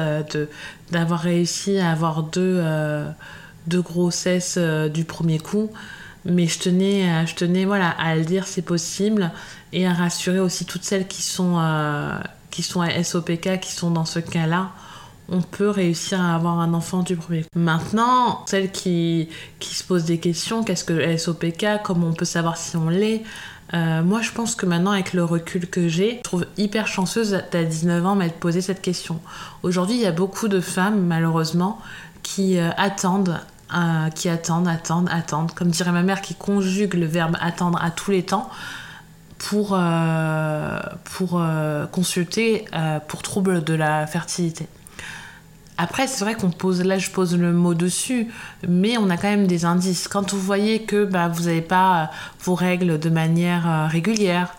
d'avoir 0.91 1.19
réussi 1.19 1.79
à 1.79 1.91
avoir 1.91 2.21
deux, 2.21 2.63
deux 3.67 3.81
grossesses 3.81 4.57
du 4.57 5.05
premier 5.05 5.39
coup, 5.39 5.71
mais 6.25 6.47
je 6.47 6.59
tenais, 6.59 7.25
je 7.27 7.35
tenais 7.35 7.65
voilà, 7.65 7.89
à 7.89 8.15
le 8.15 8.25
dire, 8.25 8.47
c'est 8.47 8.61
possible, 8.61 9.31
et 9.73 9.85
à 9.87 9.93
rassurer 9.93 10.39
aussi 10.39 10.65
toutes 10.65 10.83
celles 10.83 11.07
qui 11.07 11.21
sont, 11.21 11.59
qui 12.51 12.63
sont 12.63 12.81
à 12.81 13.03
SOPK, 13.03 13.59
qui 13.59 13.71
sont 13.71 13.91
dans 13.91 14.05
ce 14.05 14.19
cas-là 14.19 14.71
on 15.29 15.41
peut 15.41 15.69
réussir 15.69 16.21
à 16.21 16.35
avoir 16.35 16.59
un 16.59 16.73
enfant 16.73 17.01
du 17.01 17.15
premier 17.15 17.43
coup. 17.43 17.49
Maintenant, 17.55 18.45
celles 18.45 18.71
qui, 18.71 19.29
qui 19.59 19.73
se 19.73 19.83
posent 19.83 20.05
des 20.05 20.19
questions, 20.19 20.63
qu'est-ce 20.63 20.83
que 20.83 21.17
SOPK, 21.17 21.81
comment 21.83 22.07
on 22.07 22.13
peut 22.13 22.25
savoir 22.25 22.57
si 22.57 22.77
on 22.77 22.89
l'est 22.89 23.23
euh, 23.73 24.03
moi, 24.03 24.21
je 24.21 24.31
pense 24.31 24.53
que 24.53 24.67
maintenant, 24.67 24.91
avec 24.91 25.13
le 25.13 25.23
recul 25.23 25.67
que 25.67 25.87
j'ai, 25.87 26.17
je 26.17 26.21
trouve 26.21 26.45
hyper 26.55 26.85
chanceuse 26.85 27.41
à 27.51 27.63
19 27.63 28.05
ans 28.05 28.15
m'être 28.15 28.35
posé 28.35 28.61
cette 28.61 28.79
question. 28.79 29.19
Aujourd'hui, 29.63 29.95
il 29.95 30.01
y 30.01 30.05
a 30.05 30.11
beaucoup 30.11 30.47
de 30.47 30.61
femmes, 30.61 31.03
malheureusement, 31.07 31.81
qui 32.21 32.59
euh, 32.59 32.69
attendent, 32.77 33.39
euh, 33.73 34.09
qui 34.09 34.29
attendent, 34.29 34.67
attendent, 34.67 35.09
attendent. 35.11 35.51
Comme 35.53 35.69
dirait 35.69 35.91
ma 35.91 36.03
mère, 36.03 36.21
qui 36.21 36.35
conjugue 36.35 36.93
le 36.95 37.05
verbe 37.05 37.37
attendre 37.39 37.79
à 37.81 37.91
tous 37.91 38.11
les 38.11 38.23
temps 38.23 38.49
pour, 39.37 39.77
pour 41.03 41.43
consulter 41.91 42.65
pour 43.07 43.21
trouble 43.21 43.63
de 43.63 43.73
la 43.73 44.07
fertilité. 44.07 44.67
Après, 45.77 46.07
c'est 46.07 46.23
vrai 46.23 46.35
qu'on 46.35 46.51
pose, 46.51 46.83
là 46.83 46.97
je 46.97 47.09
pose 47.09 47.37
le 47.37 47.51
mot 47.51 47.73
dessus, 47.73 48.27
mais 48.67 48.97
on 48.97 49.09
a 49.09 49.17
quand 49.17 49.27
même 49.27 49.47
des 49.47 49.65
indices. 49.65 50.07
Quand 50.07 50.33
vous 50.33 50.39
voyez 50.39 50.83
que 50.83 51.03
bah, 51.03 51.27
vous 51.27 51.43
n'avez 51.43 51.61
pas 51.61 52.03
euh, 52.03 52.05
vos 52.43 52.55
règles 52.55 52.97
de 52.97 53.09
manière 53.09 53.69
euh, 53.69 53.87
régulière, 53.87 54.55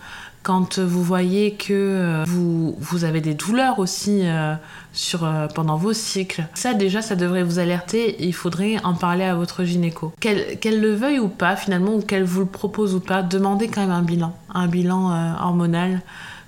quand 0.47 0.79
vous 0.79 1.03
voyez 1.03 1.55
que 1.55 1.73
euh, 1.73 2.25
vous, 2.27 2.77
vous 2.79 3.03
avez 3.03 3.21
des 3.21 3.35
douleurs 3.35 3.81
aussi 3.81 4.23
sur, 4.93 5.29
pendant 5.55 5.77
vos 5.77 5.93
cycles, 5.93 6.47
ça 6.55 6.73
déjà 6.73 7.03
ça 7.03 7.17
devrait 7.17 7.43
vous 7.43 7.59
alerter 7.59 8.17
il 8.25 8.33
faudrait 8.33 8.77
en 8.85 8.95
parler 8.95 9.25
à 9.25 9.35
votre 9.35 9.65
gynéco. 9.65 10.13
Qu'elle 10.21 10.81
le 10.81 10.95
veuille 10.95 11.19
ou 11.19 11.29
pas 11.29 11.57
finalement, 11.57 11.97
ou 11.97 12.01
qu'elle 12.01 12.25
vous 12.25 12.41
le 12.41 12.47
propose 12.47 12.95
ou 12.95 13.01
pas, 13.01 13.23
demandez 13.23 13.67
quand 13.69 13.81
même 13.81 13.91
un 13.91 14.03
bilan, 14.03 14.37
un 14.55 14.69
bilan 14.69 15.37
hormonal 15.41 16.01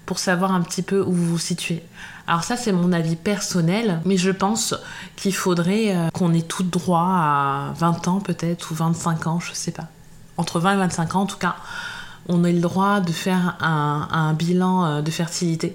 pour 0.06 0.18
savoir 0.18 0.52
un 0.52 0.62
petit 0.62 0.82
peu 0.82 1.02
où 1.02 1.12
vous 1.12 1.26
vous 1.32 1.38
situez. 1.38 1.82
Alors 2.28 2.44
ça 2.44 2.58
c'est 2.58 2.72
mon 2.72 2.92
avis 2.92 3.16
personnel, 3.16 4.02
mais 4.04 4.18
je 4.18 4.30
pense 4.30 4.74
qu'il 5.16 5.34
faudrait 5.34 5.96
euh, 5.96 6.10
qu'on 6.10 6.34
ait 6.34 6.42
tout 6.42 6.62
droit 6.62 7.06
à 7.08 7.72
20 7.78 8.08
ans 8.08 8.20
peut-être 8.20 8.70
ou 8.70 8.74
25 8.74 9.26
ans, 9.26 9.40
je 9.40 9.54
sais 9.54 9.70
pas. 9.70 9.86
Entre 10.36 10.60
20 10.60 10.74
et 10.74 10.76
25 10.76 11.14
ans 11.16 11.20
en 11.22 11.26
tout 11.26 11.38
cas, 11.38 11.56
on 12.28 12.44
ait 12.44 12.52
le 12.52 12.60
droit 12.60 13.00
de 13.00 13.12
faire 13.12 13.56
un, 13.60 14.32
bilan 14.34 14.84
euh, 14.84 15.02
de 15.02 15.10
fertilité 15.10 15.74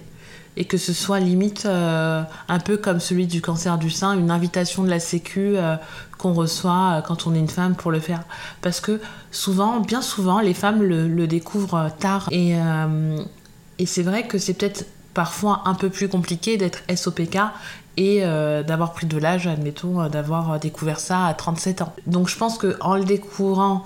et 0.56 0.66
que 0.66 0.78
ce 0.78 0.94
soit 0.94 1.20
limite 1.20 1.66
euh, 1.66 2.22
un 2.48 2.60
peu 2.60 2.78
comme 2.78 3.00
celui 3.00 3.26
du 3.26 3.42
cancer 3.42 3.80
du 3.80 3.90
sein, 3.90 4.18
une 4.18 4.30
invitation 4.30 4.84
de 4.84 4.90
la 4.90 5.00
Sécu 5.00 5.56
qu'on 6.20 6.34
reçoit 6.34 7.04
quand 7.08 7.26
on 7.26 7.34
est 7.34 7.40
une 7.40 7.50
femme 7.50 7.74
pour 7.74 7.90
le 7.90 8.00
faire. 8.00 8.22
Parce 8.62 8.80
que 8.80 9.02
souvent, 9.32 9.80
bien 9.80 10.04
souvent, 10.04 10.40
les 10.42 10.54
femmes 10.54 10.84
le, 10.84 11.26
découvrent 11.26 11.90
tard. 12.00 12.28
Et, 12.30 12.56
et 13.80 13.86
c'est 13.88 14.04
vrai 14.04 14.28
que 14.28 14.38
c'est 14.38 14.54
peut-être 14.54 14.86
parfois 15.16 15.64
un 15.66 15.74
peu 15.74 15.90
plus 15.90 16.08
compliqué 16.08 16.58
d'être 16.58 16.84
SOPK 16.94 17.40
et 17.98 18.20
euh, 18.24 18.64
d'avoir 18.64 18.94
pris 18.94 19.06
de 19.06 19.18
l'âge, 19.18 19.48
admettons, 19.48 20.02
euh, 20.02 20.10
d'avoir 20.10 20.60
découvert 20.60 21.00
ça 21.00 21.26
à 21.28 21.34
37 21.34 21.82
ans. 21.82 21.94
Donc 22.08 22.28
je 22.28 22.38
pense 22.38 22.58
qu'en 22.58 22.96
le 22.96 23.04
découvrant 23.04 23.84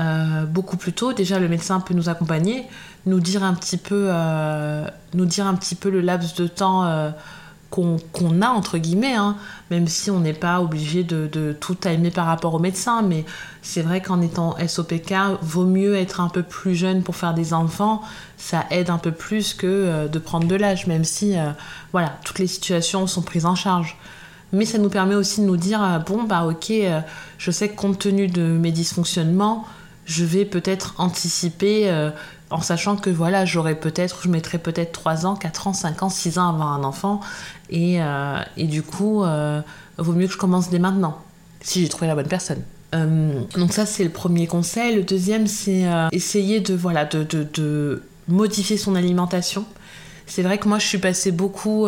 euh, 0.00 0.46
beaucoup 0.46 0.76
plus 0.76 0.92
tôt, 0.92 1.12
déjà 1.12 1.38
le 1.38 1.48
médecin 1.48 1.80
peut 1.80 1.94
nous 1.94 2.08
accompagner, 2.08 2.66
nous 3.06 3.20
dire 3.20 3.42
un 3.42 3.54
petit 3.54 3.76
peu, 3.76 4.10
nous 5.14 5.24
dire 5.24 5.46
un 5.46 5.54
petit 5.54 5.74
peu 5.74 5.90
le 5.90 6.00
laps 6.00 6.34
de 6.34 6.46
temps 6.46 7.12
qu'on 7.70 8.42
a 8.42 8.48
entre 8.48 8.78
guillemets, 8.78 9.14
hein, 9.14 9.36
même 9.70 9.86
si 9.86 10.10
on 10.10 10.20
n'est 10.20 10.32
pas 10.34 10.60
obligé 10.60 11.04
de, 11.04 11.56
tout 11.58 11.76
aimer 11.86 12.10
par 12.10 12.26
rapport 12.26 12.54
au 12.54 12.58
médecin, 12.58 13.02
mais 13.02 13.24
c'est 13.62 13.82
vrai 13.82 14.02
qu'en 14.02 14.20
étant 14.20 14.56
SOPK, 14.66 15.14
vaut 15.42 15.64
mieux 15.64 15.94
être 15.94 16.20
un 16.20 16.28
peu 16.28 16.42
plus 16.42 16.74
jeune 16.74 17.02
pour 17.02 17.16
faire 17.16 17.32
des 17.32 17.54
enfants, 17.54 18.02
ça 18.36 18.64
aide 18.70 18.90
un 18.90 18.98
peu 18.98 19.12
plus 19.12 19.54
que 19.54 19.66
euh, 19.66 20.08
de 20.08 20.18
prendre 20.18 20.46
de 20.46 20.56
l'âge, 20.56 20.86
même 20.86 21.04
si 21.04 21.38
euh, 21.38 21.50
voilà, 21.92 22.18
toutes 22.24 22.38
les 22.38 22.46
situations 22.46 23.06
sont 23.06 23.22
prises 23.22 23.46
en 23.46 23.54
charge. 23.54 23.96
Mais 24.52 24.64
ça 24.64 24.78
nous 24.78 24.90
permet 24.90 25.14
aussi 25.14 25.40
de 25.40 25.46
nous 25.46 25.56
dire, 25.56 25.82
euh, 25.82 25.98
bon 25.98 26.24
bah 26.24 26.44
ok, 26.44 26.72
je 27.38 27.50
sais 27.50 27.68
que 27.68 27.76
compte 27.76 28.00
tenu 28.00 28.26
de 28.26 28.42
mes 28.42 28.72
dysfonctionnements, 28.72 29.64
je 30.10 30.24
vais 30.24 30.44
peut-être 30.44 30.94
anticiper 30.98 32.10
en 32.50 32.60
sachant 32.60 32.96
que 32.96 33.10
voilà, 33.10 33.44
j'aurais 33.44 33.76
peut-être, 33.76 34.20
je 34.24 34.28
mettrais 34.28 34.58
peut-être 34.58 34.92
3 34.92 35.26
ans, 35.26 35.36
4 35.36 35.68
ans, 35.68 35.72
5 35.72 36.02
ans, 36.02 36.08
6 36.08 36.38
ans 36.38 36.48
avoir 36.48 36.72
un 36.72 36.84
enfant. 36.84 37.20
Et, 37.70 38.02
euh, 38.02 38.40
et 38.56 38.66
du 38.66 38.82
coup, 38.82 39.22
euh, 39.22 39.60
vaut 39.98 40.12
mieux 40.12 40.26
que 40.26 40.32
je 40.32 40.38
commence 40.38 40.68
dès 40.68 40.80
maintenant, 40.80 41.18
si 41.60 41.80
j'ai 41.80 41.88
trouvé 41.88 42.08
la 42.08 42.16
bonne 42.16 42.28
personne. 42.28 42.62
Euh, 42.94 43.40
donc 43.56 43.72
ça, 43.72 43.86
c'est 43.86 44.02
le 44.02 44.10
premier 44.10 44.48
conseil. 44.48 44.96
Le 44.96 45.02
deuxième, 45.02 45.46
c'est 45.46 45.84
essayer 46.10 46.60
de, 46.60 46.74
voilà, 46.74 47.04
de, 47.04 47.22
de, 47.22 47.46
de, 47.54 48.02
modifier 48.26 48.76
son 48.76 48.96
alimentation. 48.96 49.64
C'est 50.26 50.42
vrai 50.42 50.58
que 50.58 50.68
moi, 50.68 50.78
je 50.78 50.86
suis 50.86 50.98
passée 50.98 51.32
beaucoup 51.32 51.86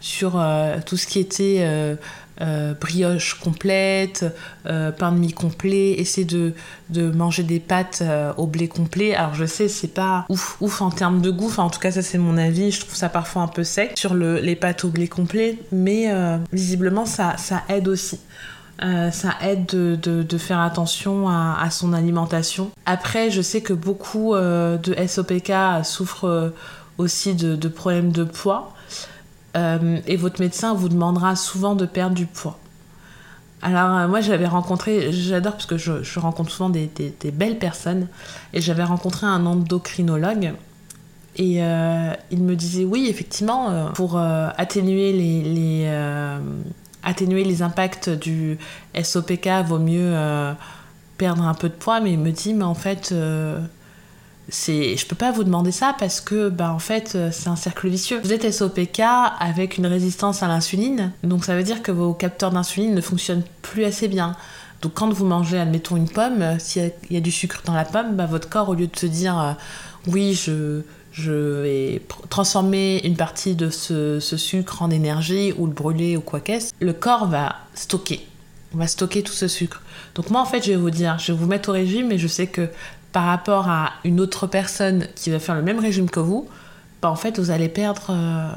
sur 0.00 0.44
tout 0.86 0.96
ce 0.96 1.06
qui 1.06 1.18
était 1.18 1.96
euh, 2.40 2.72
brioche 2.80 3.34
complète, 3.34 4.24
euh, 4.66 4.90
pain 4.90 5.12
de 5.12 5.18
mie 5.18 5.34
complet, 5.34 5.92
essayer 5.92 6.26
de, 6.26 6.54
de 6.88 7.10
manger 7.10 7.42
des 7.42 7.60
pâtes 7.60 7.98
euh, 8.02 8.32
au 8.38 8.46
blé 8.46 8.68
complet. 8.68 9.14
Alors 9.14 9.34
je 9.34 9.44
sais, 9.44 9.68
c'est 9.68 9.92
pas 9.92 10.24
ouf, 10.30 10.56
ouf 10.62 10.80
en 10.80 10.90
termes 10.90 11.20
de 11.20 11.30
goût, 11.30 11.46
enfin 11.46 11.64
en 11.64 11.70
tout 11.70 11.78
cas 11.78 11.90
ça 11.90 12.00
c'est 12.00 12.18
mon 12.18 12.38
avis, 12.38 12.70
je 12.70 12.80
trouve 12.80 12.94
ça 12.94 13.10
parfois 13.10 13.42
un 13.42 13.48
peu 13.48 13.64
sec 13.64 13.92
sur 13.96 14.14
le, 14.14 14.38
les 14.38 14.56
pâtes 14.56 14.84
au 14.84 14.88
blé 14.88 15.08
complet, 15.08 15.58
mais 15.72 16.10
visiblement 16.52 17.04
ça, 17.04 17.36
ça 17.36 17.62
aide 17.68 17.86
aussi. 17.86 18.18
ça 18.80 19.34
aide 19.42 19.66
de, 19.66 19.98
de, 20.00 20.22
de 20.22 20.38
faire 20.38 20.60
attention 20.60 21.28
à, 21.28 21.68
son 21.70 21.92
alimentation. 21.92 22.70
Après, 22.86 23.30
je 23.30 23.42
sais 23.42 23.60
que 23.60 23.72
beaucoup 23.72 24.34
de 24.34 25.06
SOPK 25.06 25.52
souffrent 25.84 26.52
aussi 26.98 27.34
de, 27.34 27.56
de 27.56 27.68
problèmes 27.68 28.10
de 28.10 28.24
poids. 28.24 28.72
Euh, 29.56 29.98
et 30.06 30.16
votre 30.16 30.40
médecin 30.40 30.74
vous 30.74 30.88
demandera 30.88 31.36
souvent 31.36 31.74
de 31.74 31.84
perdre 31.86 32.14
du 32.14 32.26
poids. 32.26 32.58
Alors 33.60 33.96
euh, 33.96 34.08
moi 34.08 34.20
j'avais 34.20 34.46
rencontré, 34.46 35.12
j'adore 35.12 35.52
parce 35.52 35.66
que 35.66 35.76
je, 35.76 36.18
rencontre 36.18 36.50
souvent 36.50 36.70
des, 36.70 36.90
belles 37.32 37.58
personnes, 37.58 38.08
et 38.52 38.60
j'avais 38.60 38.84
rencontré 38.84 39.26
un 39.26 39.44
endocrinologue, 39.46 40.54
et 41.36 41.62
euh, 41.62 42.12
il 42.30 42.42
me 42.42 42.56
disait 42.56 42.84
oui 42.84 43.06
effectivement, 43.08 43.90
pour 43.92 44.18
atténuer 44.18 45.12
les, 45.12 45.86
atténuer 47.02 47.44
les 47.44 47.62
impacts 47.62 48.08
du 48.08 48.58
SOPK, 49.00 49.48
vaut 49.66 49.78
mieux 49.78 50.14
perdre 51.18 51.44
un 51.44 51.54
peu 51.54 51.68
de 51.68 51.74
poids, 51.74 52.00
mais 52.00 52.12
il 52.12 52.18
me 52.18 52.32
dit 52.32 52.54
mais 52.54 52.64
en 52.64 52.74
fait 52.74 53.14
c'est 54.48 54.96
je 54.96 55.06
peux 55.06 55.16
pas 55.16 55.30
vous 55.30 55.44
demander 55.44 55.72
ça 55.72 55.94
parce 55.98 56.20
que 56.20 56.48
bah 56.48 56.72
en 56.72 56.78
fait 56.78 57.12
euh, 57.14 57.30
c'est 57.32 57.48
un 57.48 57.56
cercle 57.56 57.88
vicieux. 57.88 58.20
Vous 58.22 58.32
êtes 58.32 58.50
SOPK 58.50 59.00
avec 59.38 59.78
une 59.78 59.86
résistance 59.86 60.42
à 60.42 60.48
l'insuline, 60.48 61.12
donc 61.22 61.44
ça 61.44 61.56
veut 61.56 61.62
dire 61.62 61.82
que 61.82 61.92
vos 61.92 62.12
capteurs 62.12 62.50
d'insuline 62.50 62.94
ne 62.94 63.00
fonctionnent 63.00 63.44
plus 63.62 63.84
assez 63.84 64.08
bien. 64.08 64.36
Donc 64.82 64.94
quand 64.94 65.12
vous 65.12 65.24
mangez 65.24 65.58
admettons 65.58 65.96
une 65.96 66.08
pomme, 66.08 66.42
euh, 66.42 66.58
s'il 66.58 66.92
y, 67.10 67.16
a 67.16 67.20
du 67.20 67.30
sucre 67.30 67.62
dans 67.64 67.74
la 67.74 67.84
pomme, 67.84 68.16
bah, 68.16 68.26
votre 68.26 68.48
corps 68.48 68.68
au 68.68 68.74
lieu 68.74 68.88
de 68.88 68.98
se 68.98 69.06
dire 69.06 69.38
euh, 69.38 69.52
oui 70.08 70.34
je 70.34 70.82
vais 71.62 72.02
transformer 72.28 73.00
une 73.04 73.16
partie 73.16 73.54
de 73.54 73.70
ce, 73.70 74.18
ce 74.18 74.36
sucre 74.36 74.82
en 74.82 74.90
énergie 74.90 75.54
ou 75.56 75.66
le 75.66 75.72
brûler 75.72 76.16
ou 76.16 76.20
quoi 76.20 76.40
qu'est-ce, 76.40 76.72
le 76.80 76.92
corps 76.92 77.26
va 77.28 77.56
stocker. 77.74 78.26
On 78.74 78.78
va 78.78 78.86
stocker 78.86 79.22
tout 79.22 79.34
ce 79.34 79.48
sucre. 79.48 79.82
Donc 80.14 80.30
moi 80.30 80.40
en 80.40 80.46
fait 80.46 80.64
je 80.64 80.70
vais 80.70 80.76
vous 80.76 80.90
dire, 80.90 81.18
je 81.18 81.32
vais 81.32 81.38
vous 81.38 81.46
mettre 81.46 81.68
au 81.68 81.72
régime 81.72 82.08
mais 82.08 82.18
je 82.18 82.26
sais 82.26 82.48
que 82.48 82.68
par 83.12 83.24
rapport 83.24 83.68
à 83.68 83.92
une 84.04 84.20
autre 84.20 84.46
personne 84.46 85.06
qui 85.14 85.30
va 85.30 85.38
faire 85.38 85.54
le 85.54 85.62
même 85.62 85.78
régime 85.78 86.08
que 86.08 86.20
vous, 86.20 86.48
bah 87.02 87.10
en 87.10 87.16
fait, 87.16 87.38
vous 87.38 87.50
allez 87.50 87.68
perdre 87.68 88.06
euh, 88.10 88.50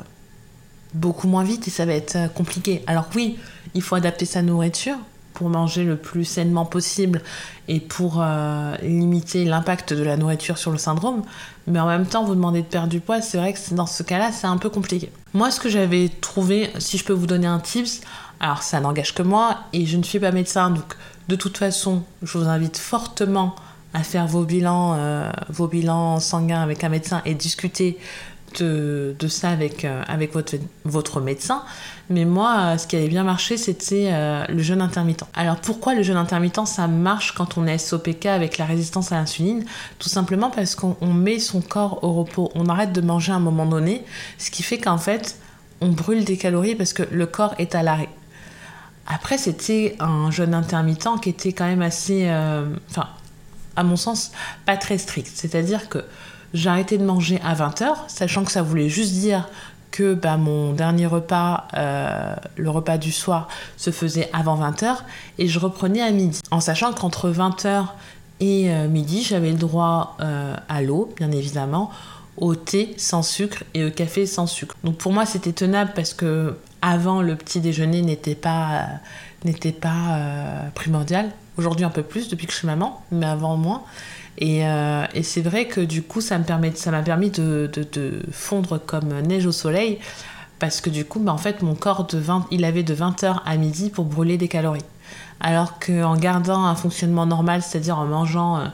beaucoup 0.94 1.28
moins 1.28 1.44
vite 1.44 1.68
et 1.68 1.72
ça 1.72 1.86
va 1.86 1.94
être 1.94 2.16
euh, 2.16 2.28
compliqué. 2.28 2.84
Alors 2.88 3.08
oui, 3.16 3.38
il 3.74 3.82
faut 3.82 3.96
adapter 3.96 4.26
sa 4.26 4.42
nourriture 4.42 4.98
pour 5.34 5.50
manger 5.50 5.84
le 5.84 5.98
plus 5.98 6.24
sainement 6.24 6.66
possible 6.66 7.22
et 7.68 7.82
pour 7.82 8.22
euh, 8.22 8.76
limiter 8.82 9.44
l'impact 9.44 9.94
de 9.94 10.04
la 10.04 10.16
nourriture 10.16 10.58
sur 10.58 10.72
le 10.72 10.78
syndrome. 10.78 11.24
Mais 11.68 11.80
en 11.80 11.88
même 11.88 12.06
temps, 12.06 12.24
vous 12.24 12.36
demandez 12.36 12.62
de 12.62 12.68
perdre 12.68 12.88
du 12.88 13.02
poids, 13.02 13.22
c'est 13.22 13.38
vrai 13.38 13.52
que 13.52 13.74
dans 13.74 13.86
ce 13.86 14.02
cas-là, 14.04 14.32
c'est 14.32 14.48
un 14.48 14.58
peu 14.58 14.70
compliqué. 14.70 15.12
Moi, 15.34 15.52
ce 15.52 15.60
que 15.60 15.68
j'avais 15.68 16.10
trouvé, 16.22 16.72
si 16.80 16.98
je 16.98 17.04
peux 17.04 17.14
vous 17.14 17.28
donner 17.28 17.48
un 17.48 17.60
tips, 17.60 18.00
alors 18.40 18.64
ça 18.64 18.80
n'engage 18.80 19.14
que 19.14 19.24
moi 19.24 19.58
et 19.74 19.86
je 19.86 19.98
ne 19.98 20.04
suis 20.04 20.20
pas 20.20 20.32
médecin, 20.32 20.70
donc 20.70 20.96
de 21.28 21.36
toute 21.36 21.58
façon, 21.58 22.04
je 22.22 22.38
vous 22.38 22.48
invite 22.48 22.78
fortement 22.78 23.56
à 23.96 24.04
faire 24.04 24.28
vos 24.28 24.44
bilans, 24.44 24.94
euh, 24.98 25.32
vos 25.50 25.68
bilans 25.68 26.20
sanguins 26.20 26.62
avec 26.62 26.84
un 26.84 26.90
médecin 26.90 27.22
et 27.26 27.34
discuter 27.34 27.98
de, 28.60 29.16
ça 29.28 29.50
avec, 29.50 29.84
euh, 29.84 30.02
avec 30.08 30.34
votre, 30.34 30.56
votre 30.84 31.22
médecin. 31.22 31.64
Mais 32.10 32.26
moi, 32.26 32.58
euh, 32.58 32.78
ce 32.78 32.88
qui 32.88 32.98
avait 32.98 33.08
bien 33.08 33.24
marché, 33.24 33.58
c'était 33.58 34.12
le 34.50 34.62
jeûne 34.62 34.82
intermittent. 34.82 35.24
Alors 35.34 35.56
pourquoi 35.58 35.94
le 35.94 36.04
jeûne 36.04 36.18
intermittent, 36.18 36.68
ça 36.68 36.88
marche 36.88 37.32
quand 37.32 37.58
on 37.58 37.68
est 37.68 37.78
SOPK 37.78 38.26
avec 38.26 38.58
la 38.58 38.66
résistance 38.66 39.14
à 39.14 39.16
l'insuline? 39.16 39.64
Tout 39.98 40.10
simplement 40.10 40.50
parce 40.50 40.76
qu'on 40.76 41.14
met 41.14 41.40
son 41.40 41.62
corps 41.62 42.04
au 42.04 42.12
repos. 42.14 42.52
On 42.54 42.68
arrête 42.68 42.92
de 42.92 43.02
manger 43.02 43.32
à 43.32 43.36
un 43.36 43.40
moment 43.40 43.66
donné, 43.66 44.04
ce 44.38 44.52
qui 44.52 44.62
fait 44.62 44.78
qu'en 44.78 44.98
fait, 44.98 45.38
on 45.80 45.90
brûle 45.90 46.26
des 46.26 46.38
calories 46.38 46.76
parce 46.76 46.92
que 46.92 47.04
le 47.12 47.26
corps 47.26 47.56
est 47.60 47.76
à 47.76 47.84
l'arrêt. 47.84 48.10
Après, 49.08 49.38
c'était 49.38 49.96
un 50.00 50.32
jeûne 50.32 50.54
intermittent 50.54 51.22
qui 51.22 51.30
était 51.30 51.54
quand 51.54 51.68
même 51.68 51.82
assez... 51.82 52.30
Enfin, 52.90 53.08
à 53.76 53.84
mon 53.84 53.96
sens, 53.96 54.32
pas 54.66 54.78
très 54.78 54.98
strict. 54.98 55.32
C'est-à-dire 55.34 55.90
que 55.90 56.04
j'ai 56.54 56.70
arrêté 56.70 56.98
de 56.98 57.04
manger 57.04 57.40
à 57.44 57.54
20h, 57.54 57.88
sachant 58.08 58.44
que 58.46 58.52
ça 58.52 58.62
voulait 58.62 58.90
juste 58.90 59.14
dire 59.14 59.50
que 59.96 60.14
bah, 60.14 60.36
mon 60.36 60.74
dernier 60.74 61.06
repas, 61.06 61.68
euh, 61.74 62.36
le 62.58 62.70
repas 62.70 62.98
du 62.98 63.14
soir, 63.14 63.48
se 63.78 63.92
faisait 63.92 64.30
avant 64.34 64.60
20h 64.60 64.98
et 65.38 65.48
je 65.48 65.58
reprenais 65.58 66.02
à 66.02 66.12
midi. 66.12 66.42
En 66.52 66.60
sachant 66.60 66.92
qu'entre 66.92 67.30
20h 67.30 67.86
et 68.42 68.72
euh, 68.72 68.90
midi, 68.90 69.24
j'avais 69.24 69.52
le 69.52 69.58
droit 69.58 70.18
euh, 70.20 70.54
à 70.68 70.82
l'eau, 70.82 71.14
bien 71.16 71.32
évidemment, 71.32 71.92
au 72.36 72.56
thé 72.56 72.94
sans 72.98 73.24
sucre 73.24 73.64
et 73.74 73.86
au 73.86 73.92
café 73.92 74.26
sans 74.26 74.48
sucre. 74.48 74.76
Donc 74.84 74.98
pour 74.98 75.14
moi, 75.14 75.26
c'était 75.26 75.54
tenable 75.54 75.92
parce 75.96 76.14
que 76.14 76.58
avant 76.82 77.22
le 77.22 77.38
petit 77.38 77.62
déjeuner 77.62 78.02
n'était 78.02 78.36
pas 78.36 78.88
n'était 79.46 79.72
pas 79.72 80.20
primordial. 80.74 81.32
Aujourd'hui 81.58 81.86
un 81.86 81.90
peu 81.90 82.04
plus 82.04 82.28
depuis 82.30 82.48
que 82.48 82.54
je 82.54 82.58
suis 82.58 82.68
maman, 82.68 83.02
mais 83.12 83.26
avant 83.26 83.58
moins. 83.58 83.84
Et, 84.38 84.68
euh, 84.68 85.06
et 85.14 85.24
c'est 85.24 85.42
vrai 85.42 85.66
que 85.68 85.80
du 85.80 86.04
coup, 86.04 86.22
ça 86.22 86.38
m'a 86.38 86.44
permis, 86.44 86.72
permis 87.06 87.30
de, 87.30 87.70
fondre 88.32 88.80
comme 88.86 89.22
neige 89.22 89.46
au 89.46 89.52
soleil, 89.52 90.00
parce 90.60 90.82
que 90.82 90.90
du 90.90 91.06
coup, 91.06 91.20
bah, 91.20 91.32
en 91.32 91.38
fait, 91.38 91.62
mon 91.62 91.76
corps, 91.76 92.06
de 92.06 92.18
20, 92.18 92.48
il 92.52 92.66
avait 92.66 92.84
de 92.84 92.94
20h 92.94 93.42
à 93.46 93.58
midi 93.58 93.90
pour 93.90 94.06
brûler 94.06 94.38
des 94.38 94.48
calories. 94.48 94.84
Alors 95.40 95.80
qu'en 95.80 96.16
gardant 96.18 96.66
un 96.66 96.76
fonctionnement 96.76 97.26
normal, 97.26 97.62
c'est-à-dire 97.62 97.98
en 97.98 98.06
mangeant... 98.06 98.58
Euh, 98.58 98.66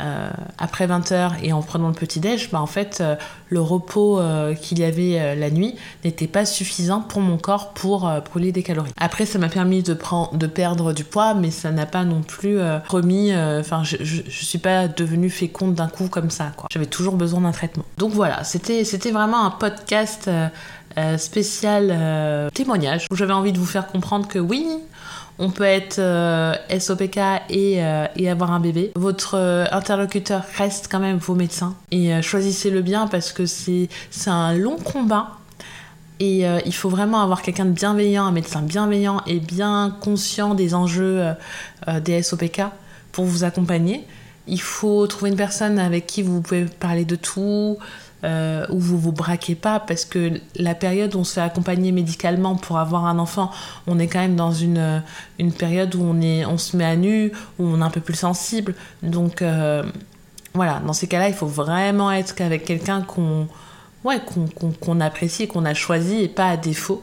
euh, 0.00 0.30
après 0.58 0.86
20h 0.86 1.32
et 1.42 1.52
en 1.52 1.62
prenant 1.62 1.88
le 1.88 1.94
petit-déj, 1.94 2.50
bah, 2.50 2.60
en 2.60 2.66
fait, 2.66 2.98
euh, 3.00 3.16
le 3.48 3.60
repos 3.60 4.18
euh, 4.20 4.54
qu'il 4.54 4.78
y 4.78 4.84
avait 4.84 5.36
la 5.36 5.50
nuit 5.50 5.74
n'était 6.04 6.26
pas 6.26 6.44
suffisant 6.44 7.00
pour 7.00 7.20
mon 7.20 7.38
corps 7.38 7.72
pour 7.72 8.10
brûler 8.30 8.52
des 8.52 8.62
calories. 8.62 8.92
Après, 8.98 9.26
ça 9.26 9.38
m'a 9.38 9.48
permis 9.48 9.82
de, 9.82 9.94
prendre, 9.94 10.36
de 10.36 10.46
perdre 10.46 10.92
du 10.92 11.04
poids, 11.04 11.34
mais 11.34 11.50
ça 11.50 11.70
n'a 11.70 11.86
pas 11.86 12.04
non 12.04 12.22
plus 12.22 12.58
remis. 12.88 13.34
Enfin, 13.34 13.82
je, 13.84 13.96
ne 13.96 14.30
suis 14.30 14.58
pas 14.58 14.88
devenue 14.88 15.30
féconde 15.30 15.74
d'un 15.74 15.88
coup 15.88 16.08
comme 16.08 16.30
ça. 16.30 16.52
J'avais 16.70 16.86
toujours 16.86 17.14
besoin 17.14 17.40
d'un 17.40 17.52
traitement. 17.52 17.84
Donc 17.98 18.12
voilà, 18.12 18.44
c'était 18.44 19.10
vraiment 19.10 19.44
un 19.44 19.50
podcast. 19.50 20.30
spécial 21.18 22.50
témoignage 22.54 23.06
où 23.10 23.16
j'avais 23.16 23.32
envie 23.32 23.52
de 23.52 23.58
vous 23.58 23.66
faire 23.66 23.86
comprendre 23.86 24.26
que 24.28 24.38
oui, 24.38 24.66
on 25.38 25.50
peut 25.50 25.64
être 25.64 25.98
euh, 25.98 26.54
SOPK 26.78 27.18
euh, 27.18 28.06
et, 28.16 28.30
avoir 28.30 28.52
un 28.52 28.60
bébé. 28.60 28.92
Votre 28.94 29.36
euh, 29.36 29.66
interlocuteur 29.70 30.42
reste 30.56 30.88
quand 30.90 30.98
même 30.98 31.18
vos 31.18 31.34
médecins. 31.34 31.74
Et 31.90 32.20
choisissez-le 32.22 32.82
bien 32.82 33.06
parce 33.06 33.32
que 33.32 33.46
c'est 33.46 33.88
un 34.26 34.54
long 34.54 34.76
combat. 34.76 35.32
Et 36.18 36.44
il 36.64 36.74
faut 36.74 36.88
vraiment 36.88 37.20
avoir 37.20 37.42
quelqu'un 37.42 37.66
de 37.66 37.72
bienveillant, 37.72 38.24
un 38.24 38.32
médecin 38.32 38.62
bienveillant 38.62 39.20
et 39.26 39.38
bien 39.38 39.94
conscient 40.00 40.54
des 40.54 40.74
enjeux 40.74 41.22
des 42.02 42.22
SOPK 42.22 42.62
pour 43.12 43.26
vous 43.26 43.44
accompagner. 43.44 44.02
Il 44.46 44.62
faut 44.62 45.06
trouver 45.08 45.30
une 45.30 45.36
personne 45.36 45.78
avec 45.78 46.06
qui 46.06 46.22
vous 46.22 46.40
pouvez 46.40 46.64
parler 46.64 47.04
de 47.04 47.16
tout, 47.16 47.76
euh, 48.26 48.66
où 48.70 48.78
vous 48.80 48.98
vous 48.98 49.12
braquez 49.12 49.54
pas 49.54 49.78
parce 49.78 50.04
que 50.04 50.32
la 50.56 50.74
période 50.74 51.14
où 51.14 51.20
on 51.20 51.24
se 51.24 51.34
fait 51.34 51.40
accompagner 51.40 51.92
médicalement 51.92 52.56
pour 52.56 52.78
avoir 52.78 53.06
un 53.06 53.18
enfant, 53.18 53.52
on 53.86 53.98
est 53.98 54.08
quand 54.08 54.18
même 54.18 54.34
dans 54.34 54.52
une, 54.52 54.78
euh, 54.78 54.98
une 55.38 55.52
période 55.52 55.94
où 55.94 56.02
on, 56.02 56.20
est, 56.20 56.44
on 56.44 56.58
se 56.58 56.76
met 56.76 56.84
à 56.84 56.96
nu, 56.96 57.30
où 57.58 57.64
on 57.64 57.80
est 57.80 57.84
un 57.84 57.90
peu 57.90 58.00
plus 58.00 58.16
sensible. 58.16 58.74
Donc 59.02 59.42
euh, 59.42 59.84
voilà, 60.54 60.80
dans 60.84 60.92
ces 60.92 61.06
cas-là, 61.06 61.28
il 61.28 61.34
faut 61.34 61.46
vraiment 61.46 62.10
être 62.10 62.34
qu'avec 62.34 62.64
quelqu'un 62.64 63.02
qu'on 63.02 63.46
ouais, 64.04 64.20
qu'on 64.80 65.00
apprécie, 65.00 65.46
qu'on 65.46 65.64
a 65.64 65.74
choisi 65.74 66.22
et 66.22 66.28
pas 66.28 66.48
à 66.48 66.56
défaut 66.56 67.02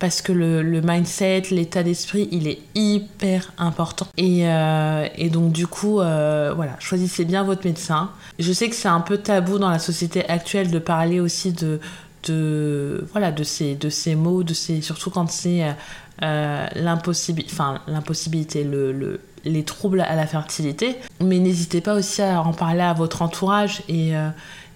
parce 0.00 0.22
que 0.22 0.32
le, 0.32 0.80
mindset, 0.80 1.42
l'état 1.50 1.82
d'esprit, 1.82 2.28
il 2.32 2.48
est 2.48 2.58
hyper 2.74 3.52
important. 3.58 4.06
Et, 4.16 4.48
euh, 4.48 5.06
donc 5.30 5.52
du 5.52 5.66
coup, 5.66 6.00
euh, 6.00 6.52
voilà, 6.56 6.72
choisissez 6.80 7.24
bien 7.24 7.44
votre 7.44 7.64
médecin. 7.64 8.10
Je 8.38 8.52
sais 8.52 8.68
que 8.68 8.74
c'est 8.74 8.88
un 8.88 9.00
peu 9.00 9.18
tabou 9.18 9.58
dans 9.58 9.68
la 9.68 9.78
société 9.78 10.26
actuelle 10.28 10.70
de 10.70 10.78
parler 10.78 11.20
aussi 11.20 11.52
de, 11.52 11.78
voilà 13.12 13.30
de 13.30 13.44
ces 13.44 13.74
de 13.74 13.88
ces 13.88 14.14
mots, 14.14 14.42
de 14.42 14.54
ces 14.54 14.80
surtout 14.80 15.10
quand 15.10 15.30
c'est 15.30 15.64
euh, 16.22 16.66
l'impossibilité, 16.74 17.52
enfin 17.52 17.80
l'impossibilité, 17.86 18.64
le, 18.64 19.20
les 19.44 19.64
troubles 19.64 20.00
à 20.00 20.16
la 20.16 20.26
fertilité. 20.26 20.96
Mais 21.20 21.38
n'hésitez 21.38 21.82
pas 21.82 21.94
aussi 21.94 22.22
à 22.22 22.40
en 22.42 22.52
parler 22.54 22.82
à 22.82 22.94
votre 22.94 23.20
entourage 23.22 23.82
et 23.88 24.12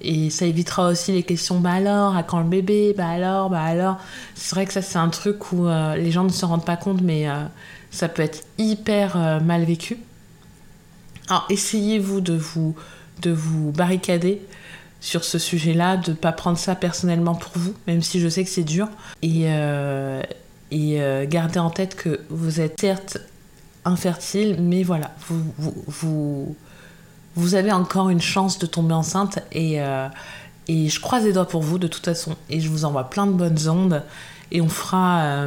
et 0.05 0.31
ça 0.31 0.47
évitera 0.47 0.89
aussi 0.89 1.13
les 1.13 1.23
questions 1.23 1.61
bah 1.61 1.73
alors, 1.73 2.17
à 2.17 2.23
quand 2.23 2.39
le 2.39 2.49
bébé, 2.49 2.95
bah 2.97 3.09
alors, 3.09 3.51
bah 3.51 3.63
alors. 3.63 3.99
C'est 4.35 4.55
vrai 4.55 4.67
que 4.67 4.73
ça, 4.73 4.83
c'est 4.83 4.99
un 4.99 5.09
truc 5.09 5.53
où 5.53 5.67
euh, 5.67 5.97
les 5.97 6.11
gens 6.11 6.25
ne 6.25 6.29
se 6.29 6.45
rendent 6.45 6.65
pas 6.65 6.77
compte, 6.77 7.01
mais 7.01 7.29
euh, 7.29 7.45
ça 7.91 8.09
peut 8.09 8.23
être 8.23 8.45
hyper 8.59 9.17
euh, 9.17 9.41
mal 9.41 9.65
vécu. 9.65 9.99
Alors, 11.29 11.47
essayez-vous 11.49 12.21
de 12.21 12.35
vous, 12.35 12.75
de 13.23 13.31
vous 13.31 13.73
barricader 13.73 14.41
sur 15.01 15.25
ce 15.25 15.39
sujet-là, 15.39 15.97
de 15.97 16.11
ne 16.11 16.17
pas 16.17 16.33
prendre 16.33 16.59
ça 16.59 16.75
personnellement 16.75 17.35
pour 17.35 17.53
vous, 17.57 17.75
même 17.87 18.03
si 18.03 18.21
je 18.21 18.29
sais 18.29 18.45
que 18.45 18.51
c'est 18.51 18.65
dur. 18.65 18.89
Et, 19.23 19.47
et 20.71 21.27
gardez 21.29 21.59
en 21.59 21.71
tête 21.71 21.95
que 21.95 22.21
vous 22.31 22.61
êtes 22.61 22.81
certes 22.81 23.19
infertile, 23.85 24.57
mais 24.61 24.83
voilà, 24.83 25.13
vous, 25.29 25.43
vous, 25.87 26.57
avez 27.55 27.73
encore 27.73 28.11
une 28.11 28.21
chance 28.21 28.59
de 28.59 28.67
tomber 28.67 28.95
enceinte 28.95 29.39
et, 29.53 29.83
euh, 29.83 30.09
et 30.69 30.89
je 30.89 31.01
croise 31.01 31.25
les 31.25 31.33
doigts 31.33 31.49
pour 31.49 31.63
vous 31.63 31.79
de 31.79 31.89
toute 31.89 32.05
façon. 32.05 32.37
Et 32.51 32.61
je 32.61 32.69
vous 32.69 32.85
envoie 32.85 33.11
plein 33.11 33.27
de 33.27 33.33
bonnes 33.33 33.69
ondes 33.69 34.03
et 34.53 34.61
on 34.61 34.69
fera, 34.69 35.47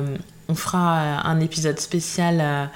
on 0.50 0.56
fera 0.56 1.21
un 1.21 1.39
épisode 1.39 1.80
spécial. 1.80 2.69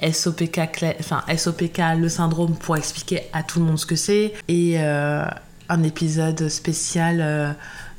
SOPK, 0.00 0.60
enfin, 1.00 1.24
SOPK, 1.36 1.80
le 1.96 2.08
syndrome, 2.08 2.54
pour 2.54 2.76
expliquer 2.76 3.22
à 3.32 3.42
tout 3.42 3.58
le 3.58 3.64
monde 3.64 3.78
ce 3.80 3.86
que 3.86 3.96
c'est. 3.96 4.32
Et, 4.46 4.78
un 5.68 5.82
épisode 5.82 6.48
spécial 6.48 7.20
euh, 7.20 7.52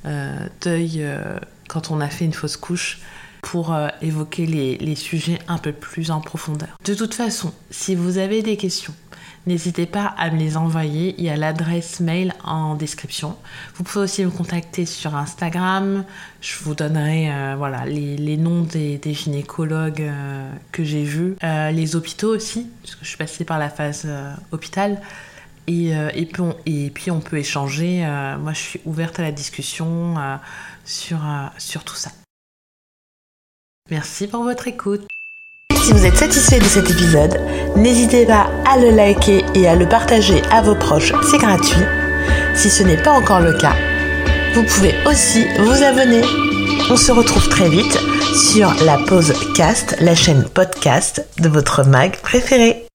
euh, 0.05 0.47
deuil 0.61 0.97
euh, 0.97 1.37
quand 1.67 1.91
on 1.91 1.99
a 1.99 2.07
fait 2.07 2.25
une 2.25 2.33
fausse 2.33 2.57
couche 2.57 2.99
pour 3.41 3.73
évoquer 4.01 4.45
les, 4.45 4.77
les, 4.79 4.95
sujets 4.95 5.39
un 5.47 5.57
peu 5.57 5.71
plus 5.71 6.11
en 6.11 6.19
profondeur. 6.19 6.67
De 6.83 6.93
toute 6.93 7.13
façon, 7.13 7.53
si 7.71 7.95
vous 7.95 8.17
avez 8.17 8.41
des 8.41 8.57
questions, 8.57 8.93
n'hésitez 9.47 9.85
pas 9.85 10.13
à 10.17 10.29
me 10.29 10.37
les 10.37 10.57
envoyer. 10.57 11.15
Il 11.17 11.23
y 11.25 11.29
a 11.29 11.35
l'adresse 11.35 11.99
mail 11.99 12.33
en 12.43 12.75
description. 12.75 13.35
Vous 13.75 13.83
pouvez 13.83 14.03
aussi 14.03 14.25
me 14.25 14.31
contacter 14.31 14.85
sur 14.85 15.15
Instagram. 15.15 16.03
Je 16.41 16.55
vous 16.63 16.75
donnerai 16.75 17.55
voilà, 17.57 17.85
les, 17.85 18.37
noms 18.37 18.61
des, 18.61 18.99
gynécologues 19.05 20.09
que 20.71 20.83
j'ai 20.83 21.03
vus. 21.03 21.35
les 21.41 21.95
hôpitaux 21.95 22.35
aussi, 22.35 22.67
parce 22.81 22.95
que 22.95 23.03
je 23.03 23.09
suis 23.09 23.17
passée 23.17 23.45
par 23.45 23.59
la 23.59 23.69
phase 23.69 24.07
hôpital. 24.51 25.01
Euh, 25.69 26.09
et, 26.15 26.89
puis 26.89 27.11
on, 27.11 27.19
peut 27.19 27.37
échanger. 27.37 28.05
Euh, 28.05 28.37
moi, 28.37 28.53
je 28.53 28.59
suis 28.59 28.81
ouverte 28.85 29.19
à 29.19 29.23
la 29.23 29.31
discussion 29.31 30.17
euh, 30.17 30.35
sur 30.85 31.83
tout 31.83 31.95
ça. 31.95 32.11
Merci 33.89 34.27
pour 34.27 34.43
votre 34.43 34.67
écoute. 34.67 35.07
Si 35.89 35.95
vous 35.95 36.05
êtes 36.05 36.17
satisfait 36.17 36.59
de 36.59 36.65
cet 36.65 36.87
épisode, 36.91 37.41
n'hésitez 37.75 38.27
pas 38.27 38.47
à 38.71 38.77
le 38.77 38.91
liker 38.91 39.43
et 39.55 39.67
à 39.67 39.73
le 39.73 39.89
partager 39.89 40.39
à 40.51 40.61
vos 40.61 40.75
proches, 40.75 41.13
c'est 41.31 41.39
gratuit. 41.39 41.81
Si 42.53 42.69
ce 42.69 42.83
n'est 42.83 43.01
pas 43.01 43.09
encore 43.09 43.39
le 43.39 43.53
cas, 43.53 43.73
vous 44.53 44.61
pouvez 44.61 44.93
aussi 45.07 45.47
vous 45.57 45.83
abonner. 45.83 46.21
On 46.91 46.95
se 46.95 47.11
retrouve 47.11 47.49
très 47.49 47.69
vite 47.69 47.97
sur 48.35 48.71
la 48.85 48.99
pause 49.07 49.33
cast, 49.55 49.95
la 49.99 50.13
chaîne 50.13 50.43
podcast 50.43 51.25
de 51.39 51.49
votre 51.49 51.83
mag 51.83 52.15
préféré. 52.21 52.88